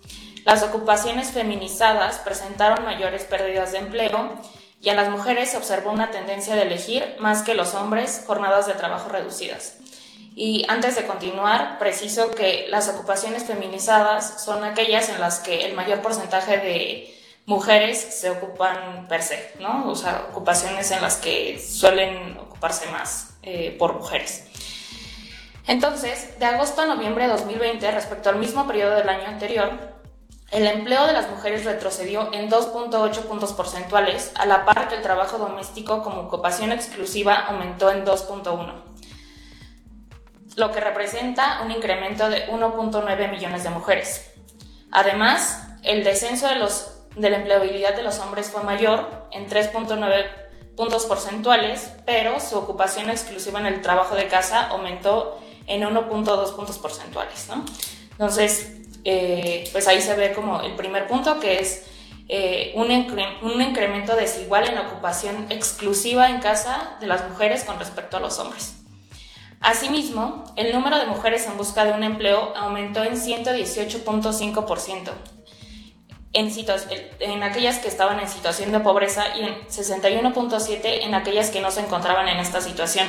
Las 0.45 0.61
ocupaciones 0.61 1.31
feminizadas 1.31 2.19
presentaron 2.19 2.85
mayores 2.85 3.23
pérdidas 3.23 3.71
de 3.71 3.79
empleo 3.79 4.29
y 4.79 4.89
en 4.89 4.95
las 4.95 5.09
mujeres 5.09 5.49
se 5.49 5.57
observó 5.57 5.91
una 5.91 6.11
tendencia 6.11 6.55
de 6.55 6.61
elegir 6.61 7.15
más 7.17 7.41
que 7.41 7.55
los 7.55 7.73
hombres 7.73 8.23
jornadas 8.27 8.67
de 8.67 8.73
trabajo 8.73 9.09
reducidas. 9.09 9.79
Y 10.35 10.63
antes 10.67 10.95
de 10.95 11.07
continuar, 11.07 11.79
preciso 11.79 12.29
que 12.29 12.67
las 12.69 12.87
ocupaciones 12.89 13.45
feminizadas 13.45 14.43
son 14.43 14.63
aquellas 14.63 15.09
en 15.09 15.19
las 15.19 15.39
que 15.39 15.65
el 15.65 15.73
mayor 15.73 16.03
porcentaje 16.03 16.57
de 16.57 17.17
mujeres 17.47 17.97
se 17.97 18.29
ocupan 18.29 19.07
per 19.07 19.23
se, 19.23 19.51
¿no? 19.59 19.89
O 19.89 19.95
sea, 19.95 20.27
ocupaciones 20.29 20.91
en 20.91 21.01
las 21.01 21.17
que 21.17 21.57
suelen 21.57 22.37
ocuparse 22.37 22.85
más 22.91 23.35
eh, 23.41 23.75
por 23.79 23.95
mujeres. 23.95 24.43
Entonces, 25.65 26.37
de 26.37 26.45
agosto 26.45 26.83
a 26.83 26.85
noviembre 26.85 27.23
de 27.23 27.31
2020, 27.31 27.89
respecto 27.89 28.29
al 28.29 28.35
mismo 28.35 28.67
periodo 28.67 28.95
del 28.95 29.09
año 29.09 29.27
anterior, 29.27 29.94
el 30.51 30.67
empleo 30.67 31.07
de 31.07 31.13
las 31.13 31.29
mujeres 31.29 31.65
retrocedió 31.65 32.31
en 32.33 32.49
2.8 32.49 33.21
puntos 33.23 33.53
porcentuales, 33.53 34.31
a 34.35 34.45
la 34.45 34.63
par 34.65 34.87
que 34.87 34.95
el 34.95 35.01
trabajo 35.01 35.37
doméstico 35.37 36.03
como 36.03 36.21
ocupación 36.21 36.71
exclusiva 36.71 37.35
aumentó 37.35 37.91
en 37.91 38.05
2.1, 38.05 38.73
lo 40.55 40.71
que 40.71 40.79
representa 40.79 41.61
un 41.63 41.71
incremento 41.71 42.29
de 42.29 42.47
1.9 42.47 43.31
millones 43.31 43.63
de 43.63 43.69
mujeres. 43.69 44.31
Además, 44.91 45.67
el 45.83 46.03
descenso 46.03 46.47
de, 46.47 46.55
los, 46.55 47.01
de 47.15 47.29
la 47.29 47.37
empleabilidad 47.37 47.95
de 47.95 48.03
los 48.03 48.19
hombres 48.19 48.49
fue 48.49 48.63
mayor, 48.63 49.27
en 49.31 49.49
3.9 49.49 50.45
puntos 50.77 51.05
porcentuales, 51.05 51.91
pero 52.05 52.39
su 52.39 52.57
ocupación 52.57 53.09
exclusiva 53.09 53.59
en 53.59 53.65
el 53.65 53.81
trabajo 53.81 54.15
de 54.15 54.27
casa 54.27 54.67
aumentó 54.67 55.39
en 55.67 55.81
1.2 55.81 56.55
puntos 56.55 56.77
porcentuales. 56.77 57.49
Entonces, 58.11 58.84
eh, 59.05 59.69
pues 59.71 59.87
ahí 59.87 60.01
se 60.01 60.15
ve 60.15 60.33
como 60.33 60.61
el 60.61 60.75
primer 60.75 61.07
punto 61.07 61.39
que 61.39 61.59
es 61.59 61.85
eh, 62.27 62.73
un, 62.75 62.89
un, 62.89 63.61
incremento 63.61 64.15
desigual 64.15 64.67
en 64.67 64.73
la 64.75 64.81
ocupación 64.81 65.45
exclusiva 65.51 66.29
en 66.29 66.39
casa 66.39 66.97
de 66.99 67.05
las 67.05 67.29
mujeres 67.29 67.63
con 67.63 67.77
respecto 67.77 68.17
a 68.17 68.19
los 68.19 68.39
hombres. 68.39 68.77
Asimismo, 69.61 70.43
el 70.55 70.73
número 70.73 70.97
de 70.97 71.05
mujeres 71.05 71.45
en 71.45 71.55
busca 71.55 71.85
de 71.85 71.93
un 71.93 72.03
empleo 72.03 72.53
aumentó 72.55 73.03
en 73.03 73.13
118.5% 73.13 75.11
en, 76.33 76.51
en 77.19 77.43
aquellas 77.43 77.79
que 77.79 77.87
estaban 77.87 78.19
en 78.19 78.27
situación 78.27 78.71
de 78.71 78.79
pobreza 78.79 79.37
y 79.37 79.43
en 79.43 79.55
61.7% 79.67 80.79
en 80.83 81.15
aquellas 81.15 81.49
que 81.49 81.61
no 81.61 81.71
se 81.71 81.81
encontraban 81.81 82.27
en 82.27 82.37
esta 82.37 82.59
situación. 82.59 83.07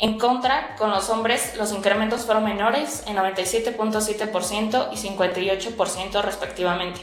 En 0.00 0.18
contra, 0.18 0.76
con 0.76 0.90
los 0.90 1.10
hombres, 1.10 1.56
los 1.56 1.72
incrementos 1.72 2.24
fueron 2.24 2.44
menores 2.44 3.02
en 3.08 3.16
97.7% 3.16 4.88
y 4.92 4.96
58% 4.96 6.22
respectivamente. 6.22 7.00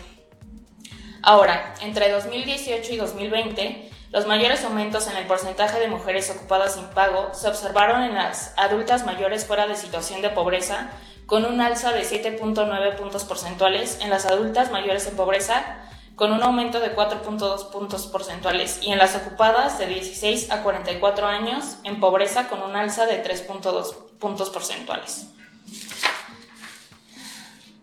Ahora, 1.21 1.73
entre 1.81 2.09
2018 2.09 2.93
y 2.93 2.97
2020, 2.97 3.91
los 4.11 4.27
mayores 4.27 4.63
aumentos 4.63 5.07
en 5.07 5.17
el 5.17 5.27
porcentaje 5.27 5.77
de 5.79 5.89
mujeres 5.89 6.29
ocupadas 6.29 6.75
sin 6.75 6.85
pago 6.85 7.33
se 7.33 7.49
observaron 7.49 8.03
en 8.03 8.13
las 8.13 8.53
adultas 8.57 9.05
mayores 9.05 9.45
fuera 9.45 9.67
de 9.67 9.75
situación 9.75 10.21
de 10.21 10.29
pobreza, 10.29 10.91
con 11.25 11.43
un 11.43 11.59
alza 11.59 11.91
de 11.91 12.03
7.9 12.03 12.95
puntos 12.95 13.25
porcentuales 13.25 13.99
en 14.01 14.09
las 14.09 14.25
adultas 14.25 14.71
mayores 14.71 15.05
en 15.07 15.17
pobreza 15.17 15.81
con 16.15 16.31
un 16.31 16.41
aumento 16.43 16.79
de 16.79 16.95
4.2 16.95 17.71
puntos 17.71 18.07
porcentuales 18.07 18.79
y 18.81 18.91
en 18.91 18.97
las 18.97 19.15
ocupadas 19.15 19.77
de 19.77 19.87
16 19.87 20.51
a 20.51 20.63
44 20.63 21.27
años 21.27 21.77
en 21.83 21.99
pobreza 21.99 22.47
con 22.47 22.61
un 22.61 22.75
alza 22.75 23.05
de 23.05 23.23
3.2 23.23 23.95
puntos 24.19 24.49
porcentuales. 24.49 25.27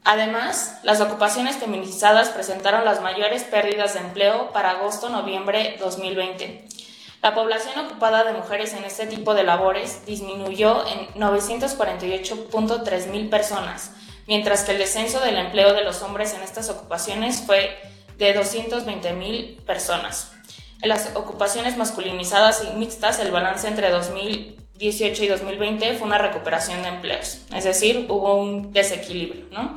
Además, 0.04 0.80
las 0.82 1.00
ocupaciones 1.00 1.56
feminizadas 1.56 2.30
presentaron 2.30 2.84
las 2.84 3.02
mayores 3.02 3.44
pérdidas 3.44 3.94
de 3.94 4.00
empleo 4.00 4.50
para 4.52 4.70
agosto-noviembre 4.72 5.76
2020. 5.78 6.66
La 7.22 7.34
población 7.34 7.86
ocupada 7.86 8.24
de 8.24 8.32
mujeres 8.32 8.72
en 8.74 8.82
este 8.84 9.06
tipo 9.06 9.34
de 9.34 9.44
labores 9.44 10.04
disminuyó 10.06 10.84
en 10.88 11.06
948.3 11.14 13.06
mil 13.10 13.28
personas, 13.28 13.92
mientras 14.26 14.64
que 14.64 14.72
el 14.72 14.78
descenso 14.78 15.20
del 15.20 15.38
empleo 15.38 15.72
de 15.72 15.84
los 15.84 16.02
hombres 16.02 16.34
en 16.34 16.42
estas 16.42 16.68
ocupaciones 16.68 17.44
fue 17.46 17.78
de 18.26 18.34
220 18.34 19.12
mil 19.14 19.58
personas. 19.66 20.32
En 20.80 20.88
las 20.88 21.14
ocupaciones 21.14 21.76
masculinizadas 21.76 22.64
y 22.64 22.76
mixtas, 22.76 23.18
el 23.18 23.30
balance 23.30 23.68
entre 23.68 23.90
2018 23.90 25.24
y 25.24 25.28
2020 25.28 25.94
fue 25.94 26.06
una 26.06 26.18
recuperación 26.18 26.82
de 26.82 26.88
empleos, 26.88 27.38
es 27.54 27.64
decir, 27.64 28.06
hubo 28.08 28.34
un 28.34 28.72
desequilibrio. 28.72 29.46
¿no? 29.50 29.76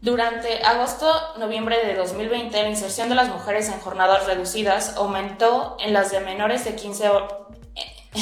Durante 0.00 0.62
agosto-noviembre 0.62 1.84
de 1.84 1.94
2020, 1.94 2.62
la 2.62 2.68
inserción 2.68 3.08
de 3.08 3.14
las 3.14 3.28
mujeres 3.28 3.68
en 3.68 3.78
jornadas 3.80 4.26
reducidas 4.26 4.96
aumentó 4.96 5.76
en 5.80 5.92
las 5.92 6.10
de 6.10 6.20
menores 6.20 6.64
de 6.64 6.74
15 6.74 7.08
horas 7.08 7.32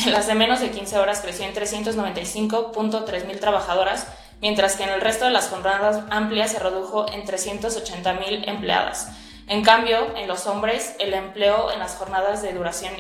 las 0.07 0.27
de 0.27 0.35
menos 0.35 0.61
de 0.61 0.71
15 0.71 0.99
horas 0.99 1.21
creció 1.21 1.45
en 1.45 1.55
395.3 1.55 3.27
mil 3.27 3.39
trabajadoras, 3.39 4.09
mientras 4.45 4.77
que 4.77 4.83
en 4.83 4.91
el 4.91 5.01
resto 5.01 5.25
de 5.25 5.31
las 5.31 5.49
jornadas 5.49 6.05
amplias 6.11 6.51
se 6.51 6.59
redujo 6.59 7.11
en 7.11 7.25
380 7.25 8.13
mil 8.13 8.47
empleadas. 8.47 9.09
En 9.47 9.65
cambio, 9.65 10.15
en 10.19 10.29
los 10.29 10.47
hombres, 10.47 10.97
el 10.99 11.15
empleo 11.15 11.73
en 11.73 11.79
las 11.79 11.97
jornadas 11.97 12.43
de 12.43 12.53
duración 12.53 12.93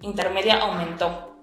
intermedia 0.00 0.60
aumentó. 0.60 1.36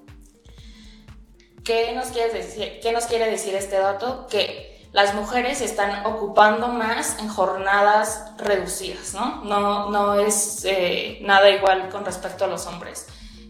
¿Qué 1.63 1.93
nos, 1.93 2.07
quiere 2.07 2.33
decir, 2.33 2.79
¿Qué 2.81 2.91
nos 2.91 3.05
quiere 3.05 3.29
decir 3.29 3.53
este 3.53 3.77
dato? 3.77 4.25
Que 4.31 4.83
las 4.93 5.13
mujeres 5.13 5.61
están 5.61 6.07
ocupando 6.07 6.69
más 6.69 7.19
en 7.19 7.27
jornadas 7.27 8.31
reducidas, 8.39 9.13
¿no? 9.13 9.43
No, 9.43 9.91
no 9.91 10.19
es 10.19 10.65
eh, 10.65 11.19
nada 11.21 11.51
igual 11.51 11.89
con 11.89 12.03
respecto 12.03 12.45
a 12.45 12.47
los 12.47 12.65
hombres 12.65 13.05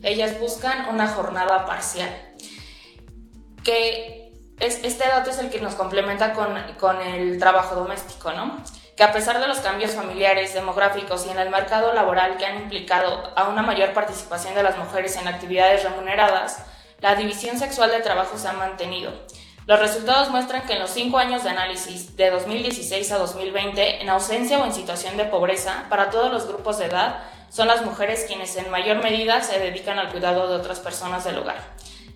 ellas 0.05 0.39
buscan 0.39 0.93
una 0.93 1.07
jornada 1.07 1.65
parcial. 1.65 2.09
Que 3.63 4.24
es, 4.59 4.83
este 4.83 5.07
dato 5.07 5.29
es 5.29 5.39
el 5.39 5.49
que 5.49 5.59
nos 5.59 5.75
complementa 5.75 6.33
con, 6.33 6.55
con 6.79 7.01
el 7.01 7.37
trabajo 7.39 7.75
doméstico, 7.75 8.31
¿no? 8.31 8.57
que 8.95 9.03
a 9.03 9.11
pesar 9.11 9.41
de 9.41 9.47
los 9.47 9.59
cambios 9.59 9.91
familiares, 9.91 10.53
demográficos 10.53 11.25
y 11.25 11.29
en 11.29 11.39
el 11.39 11.49
mercado 11.49 11.93
laboral 11.93 12.37
que 12.37 12.45
han 12.45 12.61
implicado 12.61 13.33
a 13.35 13.49
una 13.49 13.61
mayor 13.61 13.93
participación 13.93 14.55
de 14.55 14.63
las 14.63 14.77
mujeres 14.77 15.17
en 15.17 15.27
actividades 15.27 15.83
remuneradas, 15.83 16.63
la 17.01 17.15
división 17.15 17.59
sexual 17.59 17.91
del 17.91 18.03
trabajo 18.03 18.37
se 18.37 18.47
ha 18.47 18.53
mantenido. 18.53 19.11
Los 19.67 19.79
resultados 19.79 20.29
muestran 20.29 20.65
que 20.65 20.73
en 20.73 20.79
los 20.79 20.91
cinco 20.91 21.17
años 21.17 21.43
de 21.43 21.49
análisis, 21.49 22.15
de 22.15 22.29
2016 22.29 23.11
a 23.11 23.17
2020, 23.17 24.01
en 24.01 24.09
ausencia 24.09 24.59
o 24.59 24.65
en 24.65 24.73
situación 24.73 25.17
de 25.17 25.25
pobreza, 25.25 25.85
para 25.89 26.09
todos 26.09 26.31
los 26.31 26.47
grupos 26.47 26.77
de 26.77 26.85
edad, 26.85 27.23
son 27.49 27.67
las 27.67 27.83
mujeres 27.83 28.25
quienes 28.27 28.55
en 28.55 28.69
mayor 28.69 29.03
medida 29.03 29.41
se 29.41 29.59
dedican 29.59 29.99
al 29.99 30.11
cuidado 30.11 30.47
de 30.47 30.55
otras 30.55 30.79
personas 30.79 31.25
del 31.25 31.39
hogar. 31.39 31.57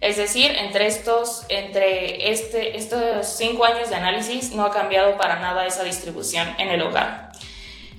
Es 0.02 0.16
decir, 0.16 0.52
entre 0.52 0.88
estos, 0.88 1.46
entre 1.50 2.32
este, 2.32 2.78
estos 2.78 3.28
cinco 3.28 3.66
años 3.66 3.90
de 3.90 3.96
análisis 3.96 4.52
no 4.54 4.64
ha 4.64 4.72
cambiado 4.72 5.18
para 5.18 5.40
nada 5.40 5.66
esa 5.66 5.84
distribución 5.84 6.48
en 6.58 6.70
el 6.70 6.82
hogar. 6.82 7.32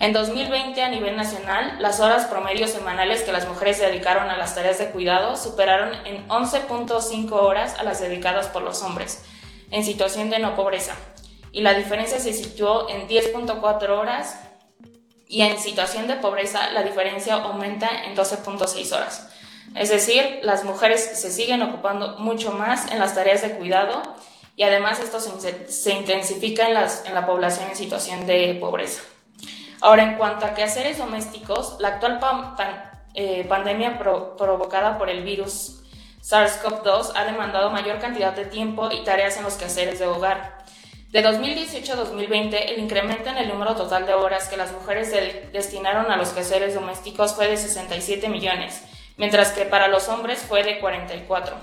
En 0.00 0.14
2020, 0.14 0.83
a 0.83 0.88
nivel 0.88 1.14
nacional, 1.14 1.76
las 1.78 2.00
horas 2.00 2.25
promedio 2.25 2.66
semanales 2.69 3.21
que 3.21 3.33
las 3.33 3.47
mujeres 3.47 3.78
dedicaron 3.78 4.30
a 4.30 4.38
las 4.38 4.54
tareas 4.54 4.78
de 4.78 4.87
cuidado 4.87 5.37
superaron 5.37 5.95
en 6.07 6.26
11.5 6.26 7.30
horas 7.33 7.78
a 7.78 7.83
las 7.83 8.00
dedicadas 8.00 8.47
por 8.47 8.62
los 8.62 8.83
hombres, 8.83 9.23
en 9.71 9.85
situación 9.85 10.30
de 10.30 10.38
no 10.38 10.57
pobreza, 10.57 10.95
y 11.52 11.61
la 11.61 11.75
diferencia 11.75 12.19
se 12.19 12.33
situó 12.33 12.88
en 12.88 13.09
10.4 13.09 13.90
horas 13.90 14.40
y 15.28 15.42
en 15.42 15.59
situación 15.59 16.09
de 16.09 16.16
pobreza 16.16 16.71
la 16.71 16.83
diferencia 16.83 17.35
aumenta 17.35 18.04
en 18.04 18.16
12.6 18.16 18.97
horas. 18.97 19.28
Es 19.75 19.89
decir, 19.89 20.41
las 20.43 20.65
mujeres 20.65 21.00
se 21.15 21.31
siguen 21.31 21.62
ocupando 21.62 22.19
mucho 22.19 22.53
más 22.53 22.91
en 22.91 22.99
las 22.99 23.15
tareas 23.15 23.43
de 23.43 23.53
cuidado 23.53 24.03
y 24.57 24.65
además 24.65 25.00
esto 25.00 25.21
se, 25.21 25.93
intensifica 25.93 26.69
en, 26.69 27.15
la 27.15 27.27
población 27.27 27.71
en 27.71 27.77
situación 27.77 28.27
de 28.27 28.57
pobreza. 28.61 29.03
Ahora, 29.81 30.03
en 30.03 30.17
cuanto 30.17 30.45
a 30.45 30.55
quehaceres 30.55 30.99
domésticos, 30.99 31.77
la 31.79 31.89
actual 31.89 32.21
eh, 33.15 33.47
pandemia 33.49 33.99
provocada 33.99 34.99
por 34.99 35.09
el 35.09 35.23
virus 35.23 35.81
SARS-CoV-2 36.23 37.12
ha 37.15 37.25
demandado 37.25 37.71
mayor 37.71 37.99
cantidad 37.99 38.35
de 38.35 38.45
tiempo 38.45 38.91
y 38.93 39.03
tareas 39.05 39.37
en 39.39 39.45
los 39.45 39.55
quehaceres 39.55 39.99
de 39.99 40.07
hogar. 40.07 40.59
De 41.11 41.23
2018 41.23 41.93
a 41.93 41.97
2020, 41.97 42.75
el 42.75 42.81
incremento 42.81 43.31
en 43.31 43.39
el 43.39 43.49
número 43.49 43.75
total 43.75 44.07
de 44.07 44.15
horas 44.15 44.49
que 44.49 44.57
las 44.57 44.73
mujeres 44.73 45.12
destinaron 45.53 46.11
a 46.11 46.17
los 46.17 46.29
quehaceres 46.29 46.75
domésticos 46.75 47.35
fue 47.35 47.49
de 47.49 47.57
67 47.57 48.29
millones, 48.29 48.83
mientras 49.21 49.53
que 49.53 49.67
para 49.67 49.87
los 49.87 50.09
hombres 50.09 50.41
fue 50.41 50.63
de 50.63 50.80
44. 50.80 51.54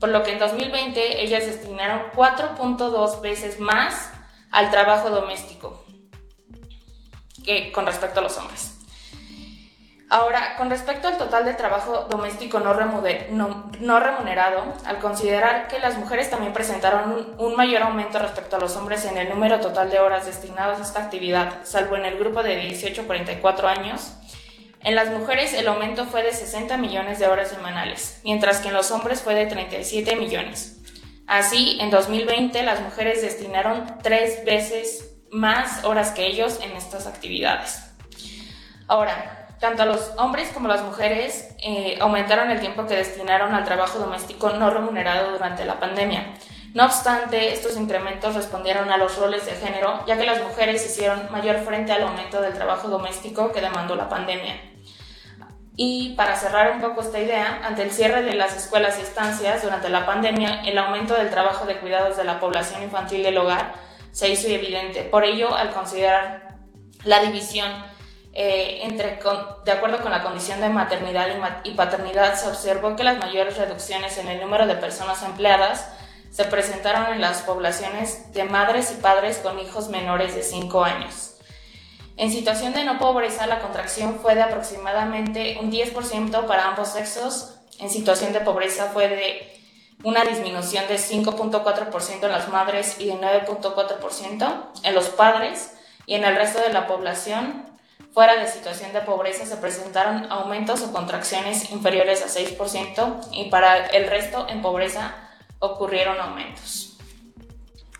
Por 0.00 0.08
lo 0.08 0.24
que 0.24 0.32
en 0.32 0.40
2020 0.40 1.22
ellas 1.22 1.46
destinaron 1.46 2.10
4.2 2.16 3.20
veces 3.20 3.60
más 3.60 4.10
al 4.50 4.70
trabajo 4.72 5.08
doméstico 5.08 5.84
que 7.44 7.70
con 7.70 7.86
respecto 7.86 8.18
a 8.18 8.24
los 8.24 8.36
hombres. 8.38 8.76
Ahora, 10.08 10.56
con 10.56 10.68
respecto 10.68 11.06
al 11.06 11.16
total 11.16 11.44
de 11.44 11.54
trabajo 11.54 12.08
doméstico 12.10 12.58
no, 12.58 12.72
remunerado, 14.00 14.64
al 14.84 14.98
considerar 14.98 15.68
que 15.68 15.78
las 15.78 15.96
mujeres 15.96 16.28
también 16.28 16.52
presentaron 16.52 17.36
un, 17.38 17.54
mayor 17.54 17.82
aumento 17.82 18.18
respecto 18.18 18.56
a 18.56 18.58
los 18.58 18.76
hombres 18.76 19.04
en 19.04 19.16
el 19.16 19.28
número 19.28 19.60
total 19.60 19.88
de 19.88 20.00
horas 20.00 20.26
destinadas 20.26 20.80
a 20.80 20.82
esta 20.82 21.04
actividad, 21.04 21.60
salvo 21.62 21.94
en 21.94 22.06
el 22.06 22.18
grupo 22.18 22.42
de 22.42 22.56
18 22.56 23.02
a 23.02 23.04
44 23.04 23.68
años, 23.68 24.14
en 24.82 24.94
las 24.94 25.10
mujeres 25.10 25.52
el 25.52 25.68
aumento 25.68 26.06
fue 26.06 26.22
de 26.22 26.32
60 26.32 26.76
millones 26.78 27.18
de 27.18 27.26
horas 27.26 27.50
semanales, 27.50 28.20
mientras 28.24 28.60
que 28.60 28.68
en 28.68 28.74
los 28.74 28.90
hombres 28.90 29.20
fue 29.20 29.34
de 29.34 29.46
37 29.46 30.16
millones. 30.16 30.78
Así, 31.26 31.78
en 31.80 31.90
2020 31.90 32.62
las 32.62 32.80
mujeres 32.80 33.22
destinaron 33.22 33.98
tres 34.02 34.44
veces 34.44 35.16
más 35.30 35.84
horas 35.84 36.10
que 36.10 36.26
ellos 36.26 36.58
en 36.62 36.72
estas 36.72 37.06
actividades. 37.06 37.84
Ahora, 38.88 39.48
tanto 39.60 39.84
los 39.84 40.12
hombres 40.16 40.48
como 40.48 40.66
las 40.66 40.82
mujeres 40.82 41.54
eh, 41.62 41.98
aumentaron 42.00 42.50
el 42.50 42.60
tiempo 42.60 42.86
que 42.86 42.96
destinaron 42.96 43.54
al 43.54 43.64
trabajo 43.64 43.98
doméstico 43.98 44.50
no 44.50 44.70
remunerado 44.70 45.32
durante 45.32 45.64
la 45.66 45.78
pandemia. 45.78 46.34
No 46.72 46.86
obstante, 46.86 47.52
estos 47.52 47.76
incrementos 47.76 48.34
respondieron 48.34 48.90
a 48.90 48.96
los 48.96 49.18
roles 49.18 49.44
de 49.44 49.52
género, 49.52 50.04
ya 50.06 50.16
que 50.16 50.24
las 50.24 50.42
mujeres 50.42 50.84
hicieron 50.86 51.30
mayor 51.30 51.58
frente 51.58 51.92
al 51.92 52.02
aumento 52.02 52.40
del 52.40 52.54
trabajo 52.54 52.88
doméstico 52.88 53.52
que 53.52 53.60
demandó 53.60 53.96
la 53.96 54.08
pandemia. 54.08 54.69
Y 55.76 56.14
para 56.14 56.36
cerrar 56.36 56.72
un 56.72 56.80
poco 56.80 57.00
esta 57.00 57.18
idea, 57.18 57.60
ante 57.64 57.82
el 57.82 57.90
cierre 57.90 58.22
de 58.22 58.34
las 58.34 58.56
escuelas 58.56 58.98
y 58.98 59.02
estancias 59.02 59.62
durante 59.62 59.88
la 59.88 60.04
pandemia, 60.04 60.62
el 60.64 60.76
aumento 60.76 61.14
del 61.14 61.30
trabajo 61.30 61.64
de 61.64 61.78
cuidados 61.78 62.16
de 62.16 62.24
la 62.24 62.40
población 62.40 62.82
infantil 62.82 63.22
del 63.22 63.38
hogar 63.38 63.74
se 64.12 64.28
hizo 64.28 64.48
evidente. 64.48 65.04
Por 65.04 65.24
ello, 65.24 65.54
al 65.54 65.70
considerar 65.70 66.56
la 67.04 67.20
división 67.20 67.70
eh, 68.32 68.80
entre, 68.82 69.18
de 69.64 69.72
acuerdo 69.72 70.00
con 70.00 70.12
la 70.12 70.22
condición 70.22 70.60
de 70.60 70.68
maternidad 70.68 71.28
y, 71.64 71.72
paternidad, 71.72 72.34
se 72.34 72.48
observó 72.48 72.94
que 72.94 73.04
las 73.04 73.18
mayores 73.18 73.56
reducciones 73.56 74.18
en 74.18 74.28
el 74.28 74.40
número 74.40 74.66
de 74.66 74.76
personas 74.76 75.22
empleadas 75.22 75.88
se 76.30 76.44
presentaron 76.44 77.12
en 77.12 77.20
las 77.20 77.42
poblaciones 77.42 78.32
de 78.32 78.44
madres 78.44 78.92
y 78.96 79.00
padres 79.00 79.38
con 79.38 79.58
hijos 79.58 79.88
menores 79.88 80.34
de 80.34 80.42
5 80.42 80.84
años. 80.84 81.29
En 82.20 82.30
situación 82.30 82.74
de 82.74 82.84
no 82.84 82.98
pobreza, 82.98 83.46
la 83.46 83.60
contracción 83.60 84.18
fue 84.20 84.34
de 84.34 84.42
aproximadamente 84.42 85.56
un 85.58 85.72
10% 85.72 86.44
para 86.44 86.68
ambos 86.68 86.88
sexos. 86.88 87.54
En 87.78 87.88
situación 87.88 88.34
de 88.34 88.40
pobreza 88.40 88.90
fue 88.92 89.08
de 89.08 89.58
una 90.04 90.22
disminución 90.26 90.86
de 90.86 90.96
5.4% 90.96 92.24
en 92.24 92.30
las 92.30 92.50
madres 92.50 92.96
y 92.98 93.06
de 93.06 93.14
9.4% 93.14 94.66
en 94.82 94.94
los 94.94 95.08
padres 95.08 95.72
y 96.04 96.14
en 96.14 96.24
el 96.24 96.36
resto 96.36 96.60
de 96.60 96.74
la 96.74 96.86
población 96.86 97.64
fuera 98.12 98.36
de 98.36 98.48
situación 98.48 98.92
de 98.92 99.00
pobreza 99.00 99.46
se 99.46 99.56
presentaron 99.56 100.30
aumentos 100.30 100.82
o 100.82 100.92
contracciones 100.92 101.70
inferiores 101.70 102.22
a 102.22 102.26
6% 102.26 103.28
y 103.32 103.48
para 103.48 103.86
el 103.86 104.10
resto 104.10 104.46
en 104.46 104.60
pobreza 104.60 105.14
ocurrieron 105.58 106.20
aumentos. 106.20 106.98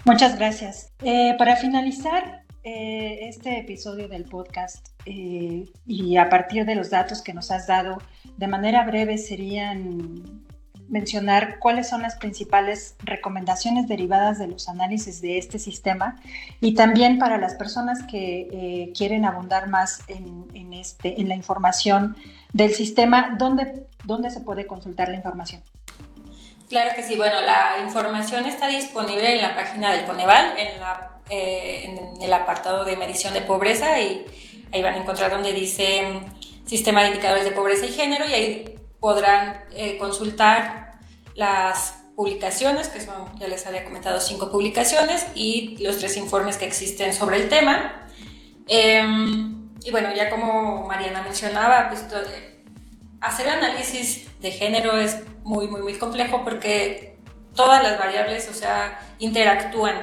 Muchas 0.04 0.36
gracias. 0.36 0.92
Eh, 1.02 1.34
para 1.38 1.56
finalizar 1.56 2.39
eh, 2.62 3.20
este 3.22 3.58
episodio 3.58 4.08
del 4.08 4.24
podcast 4.24 4.88
eh, 5.06 5.64
y 5.86 6.16
a 6.18 6.28
partir 6.28 6.66
de 6.66 6.74
los 6.74 6.90
datos 6.90 7.22
que 7.22 7.32
nos 7.32 7.50
has 7.50 7.66
dado, 7.66 7.98
de 8.36 8.46
manera 8.46 8.84
breve 8.84 9.16
serían 9.16 10.44
mencionar 10.90 11.58
cuáles 11.58 11.88
son 11.88 12.02
las 12.02 12.16
principales 12.16 12.96
recomendaciones 12.98 13.88
derivadas 13.88 14.38
de 14.38 14.48
los 14.48 14.68
análisis 14.68 15.22
de 15.22 15.38
este 15.38 15.58
sistema 15.58 16.20
y 16.60 16.74
también 16.74 17.18
para 17.18 17.38
las 17.38 17.54
personas 17.54 18.02
que 18.02 18.48
eh, 18.52 18.92
quieren 18.94 19.24
abundar 19.24 19.68
más 19.68 20.02
en, 20.08 20.72
este, 20.74 21.20
en 21.20 21.28
la 21.28 21.36
información 21.36 22.16
del 22.52 22.74
sistema, 22.74 23.36
¿dónde, 23.38 23.86
¿dónde 24.04 24.30
se 24.30 24.40
puede 24.40 24.66
consultar 24.66 25.08
la 25.08 25.16
información? 25.16 25.62
Claro 26.68 26.90
que 26.94 27.02
sí, 27.02 27.16
bueno, 27.16 27.40
la 27.40 27.82
información 27.84 28.44
está 28.46 28.68
disponible 28.68 29.34
en 29.34 29.42
la 29.42 29.54
página 29.56 29.92
del 29.92 30.04
Coneval, 30.04 30.56
en, 30.56 30.80
eh, 31.30 31.84
en 31.84 32.22
el 32.22 32.32
apartado 32.32 32.84
de 32.84 32.96
medición 32.96 33.34
de 33.34 33.42
pobreza 33.42 34.00
y 34.00 34.26
ahí 34.72 34.82
van 34.82 34.94
a 34.94 34.98
encontrar 34.98 35.30
donde 35.30 35.52
dice 35.52 36.20
Sistema 36.66 37.02
de 37.02 37.08
Indicadores 37.08 37.44
de 37.44 37.52
Pobreza 37.52 37.86
y 37.86 37.92
Género 37.92 38.26
y 38.28 38.32
ahí 38.32 38.74
podrán 39.00 39.64
eh, 39.74 39.96
consultar 39.98 40.98
las 41.34 41.94
publicaciones, 42.16 42.88
que 42.88 43.00
son, 43.00 43.38
ya 43.38 43.48
les 43.48 43.66
había 43.66 43.84
comentado, 43.84 44.20
cinco 44.20 44.50
publicaciones 44.50 45.26
y 45.34 45.78
los 45.82 45.98
tres 45.98 46.16
informes 46.16 46.58
que 46.58 46.66
existen 46.66 47.14
sobre 47.14 47.36
el 47.36 47.48
tema. 47.48 48.06
Em, 48.68 49.70
y 49.82 49.90
bueno, 49.90 50.14
ya 50.14 50.28
como 50.28 50.86
Mariana 50.86 51.22
mencionaba, 51.22 51.88
pues 51.88 52.04
hacer 53.20 53.48
análisis 53.48 54.28
de 54.40 54.50
género 54.50 54.98
es 54.98 55.16
muy, 55.44 55.68
muy, 55.68 55.80
muy 55.80 55.94
complejo 55.94 56.44
porque 56.44 57.16
todas 57.54 57.82
las 57.82 57.98
variables, 57.98 58.48
o 58.48 58.54
sea, 58.54 59.00
interactúan. 59.18 59.96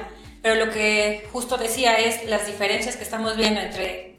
Pero 0.48 0.64
lo 0.64 0.72
que 0.72 1.28
justo 1.30 1.58
decía 1.58 1.98
es 1.98 2.24
las 2.24 2.46
diferencias 2.46 2.96
que 2.96 3.02
estamos 3.02 3.36
viendo 3.36 3.60
entre 3.60 4.16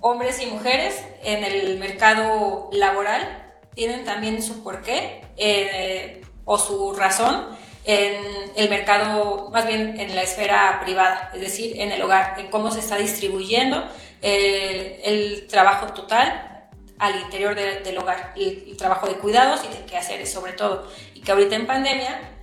hombres 0.00 0.42
y 0.42 0.46
mujeres 0.46 1.00
en 1.22 1.44
el 1.44 1.78
mercado 1.78 2.68
laboral 2.72 3.44
tienen 3.72 4.04
también 4.04 4.42
su 4.42 4.64
porqué 4.64 5.22
eh, 5.36 6.22
o 6.44 6.58
su 6.58 6.94
razón 6.94 7.46
en 7.84 8.24
el 8.56 8.68
mercado, 8.68 9.48
más 9.52 9.68
bien 9.68 10.00
en 10.00 10.16
la 10.16 10.22
esfera 10.22 10.80
privada, 10.84 11.30
es 11.32 11.40
decir, 11.40 11.80
en 11.80 11.92
el 11.92 12.02
hogar, 12.02 12.40
en 12.40 12.48
cómo 12.48 12.72
se 12.72 12.80
está 12.80 12.96
distribuyendo 12.96 13.86
eh, 14.22 15.00
el 15.04 15.46
trabajo 15.46 15.92
total 15.92 16.68
al 16.98 17.20
interior 17.20 17.54
del 17.54 17.98
hogar, 17.98 18.32
el, 18.34 18.64
el, 18.66 18.76
trabajo 18.76 19.06
de 19.06 19.14
cuidados 19.14 19.60
y 19.64 19.68
de 19.68 19.86
quehaceres 19.86 20.32
sobre 20.32 20.54
todo, 20.54 20.90
y 21.14 21.20
que 21.20 21.30
ahorita 21.30 21.54
en 21.54 21.68
pandemia 21.68 22.35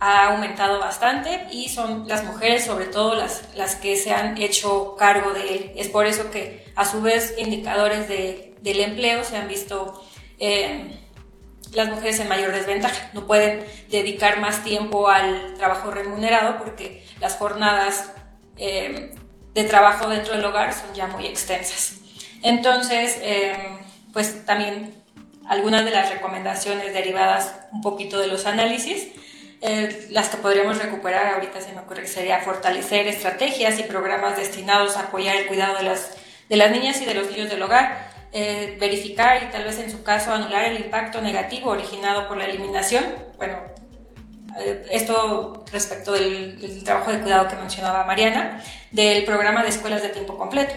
ha 0.00 0.28
aumentado 0.28 0.80
bastante 0.80 1.46
y 1.50 1.68
son 1.68 2.08
las 2.08 2.24
mujeres 2.24 2.64
sobre 2.64 2.86
todo 2.86 3.14
las, 3.14 3.42
las 3.54 3.76
que 3.76 3.96
se 3.96 4.12
han 4.12 4.38
hecho 4.38 4.96
cargo 4.96 5.32
de 5.32 5.54
él. 5.54 5.72
Es 5.76 5.88
por 5.88 6.06
eso 6.06 6.30
que 6.30 6.64
a 6.74 6.86
su 6.86 7.02
vez 7.02 7.34
indicadores 7.38 8.08
de, 8.08 8.56
del 8.62 8.80
empleo 8.80 9.22
se 9.24 9.36
han 9.36 9.46
visto 9.46 10.02
eh, 10.38 10.98
las 11.72 11.88
mujeres 11.88 12.18
en 12.18 12.28
mayor 12.28 12.52
desventaja. 12.52 13.10
No 13.12 13.26
pueden 13.26 13.64
dedicar 13.90 14.40
más 14.40 14.64
tiempo 14.64 15.08
al 15.08 15.54
trabajo 15.58 15.90
remunerado 15.90 16.56
porque 16.56 17.04
las 17.20 17.36
jornadas 17.36 18.10
eh, 18.56 19.14
de 19.52 19.64
trabajo 19.64 20.08
dentro 20.08 20.34
del 20.34 20.44
hogar 20.44 20.72
son 20.72 20.94
ya 20.94 21.08
muy 21.08 21.26
extensas. 21.26 21.96
Entonces, 22.42 23.18
eh, 23.20 23.54
pues 24.14 24.46
también 24.46 24.94
algunas 25.46 25.84
de 25.84 25.90
las 25.90 26.10
recomendaciones 26.10 26.94
derivadas 26.94 27.54
un 27.72 27.82
poquito 27.82 28.18
de 28.18 28.28
los 28.28 28.46
análisis, 28.46 29.08
las 30.10 30.28
que 30.30 30.38
podríamos 30.38 30.78
recuperar 30.78 31.34
ahorita 31.34 31.60
se 31.60 31.72
me 31.72 31.80
ocurre 31.80 32.02
que 32.02 32.08
sería 32.08 32.40
fortalecer 32.40 33.06
estrategias 33.06 33.78
y 33.78 33.82
programas 33.82 34.36
destinados 34.36 34.96
a 34.96 35.00
apoyar 35.00 35.36
el 35.36 35.46
cuidado 35.46 35.76
de 35.76 35.82
las, 35.82 36.16
de 36.48 36.56
las 36.56 36.70
niñas 36.70 37.00
y 37.02 37.04
de 37.04 37.14
los 37.14 37.30
niños 37.30 37.50
del 37.50 37.62
hogar, 37.62 38.10
eh, 38.32 38.76
verificar 38.80 39.42
y 39.42 39.50
tal 39.50 39.64
vez 39.64 39.78
en 39.78 39.90
su 39.90 40.02
caso 40.02 40.32
anular 40.32 40.64
el 40.64 40.80
impacto 40.80 41.20
negativo 41.20 41.70
originado 41.70 42.26
por 42.26 42.38
la 42.38 42.46
eliminación. 42.46 43.04
Bueno, 43.36 43.58
eh, 44.58 44.86
esto 44.90 45.64
respecto 45.72 46.12
del, 46.12 46.82
trabajo 46.84 47.12
de 47.12 47.20
cuidado 47.20 47.48
que 47.48 47.56
mencionaba 47.56 48.04
Mariana, 48.04 48.62
del 48.90 49.24
programa 49.24 49.62
de 49.62 49.68
escuelas 49.68 50.02
de 50.02 50.08
tiempo 50.08 50.38
completo, 50.38 50.74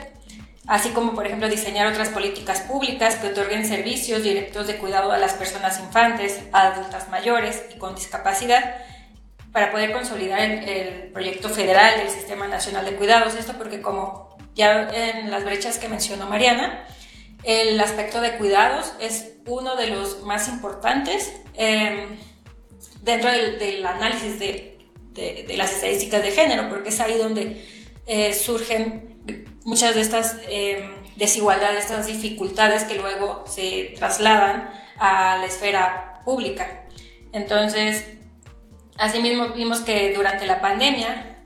así 0.67 0.89
como 0.89 1.13
por 1.13 1.26
ejemplo 1.26 1.49
diseñar 1.49 1.88
otras 1.88 2.10
políticas 2.10 2.62
públicas 2.62 3.15
que 3.15 3.28
otorguen 3.28 3.65
servicios 3.65 4.23
directos 4.23 4.67
de 4.67 4.78
cuidado 4.78 5.12
a 5.12 5.17
las 5.17 5.34
personas 5.34 5.80
infantes, 5.80 6.41
a 6.52 6.73
adultas 6.73 7.10
mayores 7.10 7.63
y 7.76 7.78
con 7.78 7.95
discapacidad 7.95 8.76
para 9.52 9.71
poder 9.71 9.91
consolidar 9.91 10.39
el, 10.39 10.67
el 10.67 11.12
proyecto 11.12 11.49
federal 11.49 11.99
del 11.99 12.10
Sistema 12.10 12.47
Nacional 12.47 12.86
de 12.86 12.95
Cuidados. 12.95 13.36
Esto 13.36 13.54
porque 13.58 13.82
como 13.82 14.36
ya 14.56 14.89
en 14.89 15.32
las 15.32 15.43
brechas 15.43 15.78
que 15.78 15.89
mencionó 15.89 16.28
Mariana, 16.28 16.86
el 17.43 17.80
aspecto 17.80 18.21
de 18.21 18.38
cuidados 18.38 18.93
es 18.99 19.34
uno 19.45 19.76
de 19.76 19.88
los 19.88 20.23
más 20.23 20.47
importantes 20.47 21.34
em, 21.56 22.17
dentro 23.02 23.30
del, 23.30 23.86
análisis 23.86 24.39
de, 24.39 24.78
las 25.58 25.73
estadísticas 25.73 26.23
de 26.23 26.32
género, 26.32 26.69
porque 26.69 26.89
es 26.89 26.99
ahí 26.99 27.17
donde 27.17 27.63
eh, 28.08 28.34
surgen 28.34 29.12
muchas 29.65 29.95
de 29.95 30.02
estas 30.02 30.38
em, 30.47 30.91
desigualdades, 31.15 31.86
estas 31.86 32.08
dificultades 32.08 32.84
que 32.84 32.95
luego 32.95 33.43
se 33.47 33.93
trasladan 33.97 34.69
a 34.97 35.38
la 35.38 35.45
esfera 35.45 36.21
pública. 36.26 36.86
Entonces, 37.32 38.06
asimismo 38.97 39.49
vimos 39.49 39.82
que 39.82 40.13
durante 40.13 40.45
la 40.45 40.62
pandemia 40.62 41.41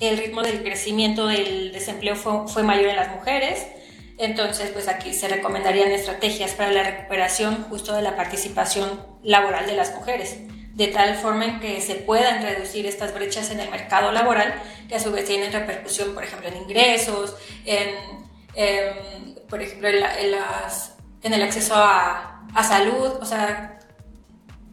el 0.00 0.18
ritmo 0.18 0.42
del 0.42 0.62
crecimiento 0.62 1.26
del 1.26 1.72
desempleo 1.72 2.16
fue, 2.16 2.48
fue 2.48 2.62
mayor 2.62 2.86
en 2.86 2.96
las 2.96 3.14
mujeres, 3.14 3.66
entonces, 4.18 4.70
pues 4.70 4.88
aquí 4.88 5.12
se 5.12 5.28
recomendarían 5.28 5.90
estrategias 5.90 6.52
para 6.52 6.72
la 6.72 6.82
recuperación 6.82 7.64
justo 7.68 7.94
de 7.94 8.02
la 8.02 8.16
participación 8.16 9.04
laboral 9.22 9.66
de 9.66 9.76
las 9.76 9.94
mujeres, 9.94 10.38
de 10.76 10.88
tal 10.88 11.14
forma 11.16 11.46
en 11.46 11.58
que 11.58 11.80
se 11.80 11.94
puedan 11.94 12.42
reducir 12.42 12.84
estas 12.84 13.14
brechas 13.14 13.50
en 13.50 13.60
el 13.60 13.70
mercado 13.70 14.12
laboral, 14.12 14.62
que 14.86 14.96
a 14.96 15.00
su 15.00 15.10
vez 15.10 15.24
tienen 15.24 15.50
repercusión, 15.50 16.12
por 16.12 16.22
ejemplo, 16.22 16.48
en 16.48 16.56
ingresos, 16.58 17.34
en, 17.64 17.88
por 19.48 19.62
ejemplo, 19.62 19.88
en, 19.88 20.32
las, 20.32 20.96
en, 21.22 21.32
el 21.32 21.42
acceso 21.42 21.74
a, 21.74 22.46
a, 22.54 22.62
salud. 22.62 23.14
O 23.22 23.24
sea, 23.24 23.78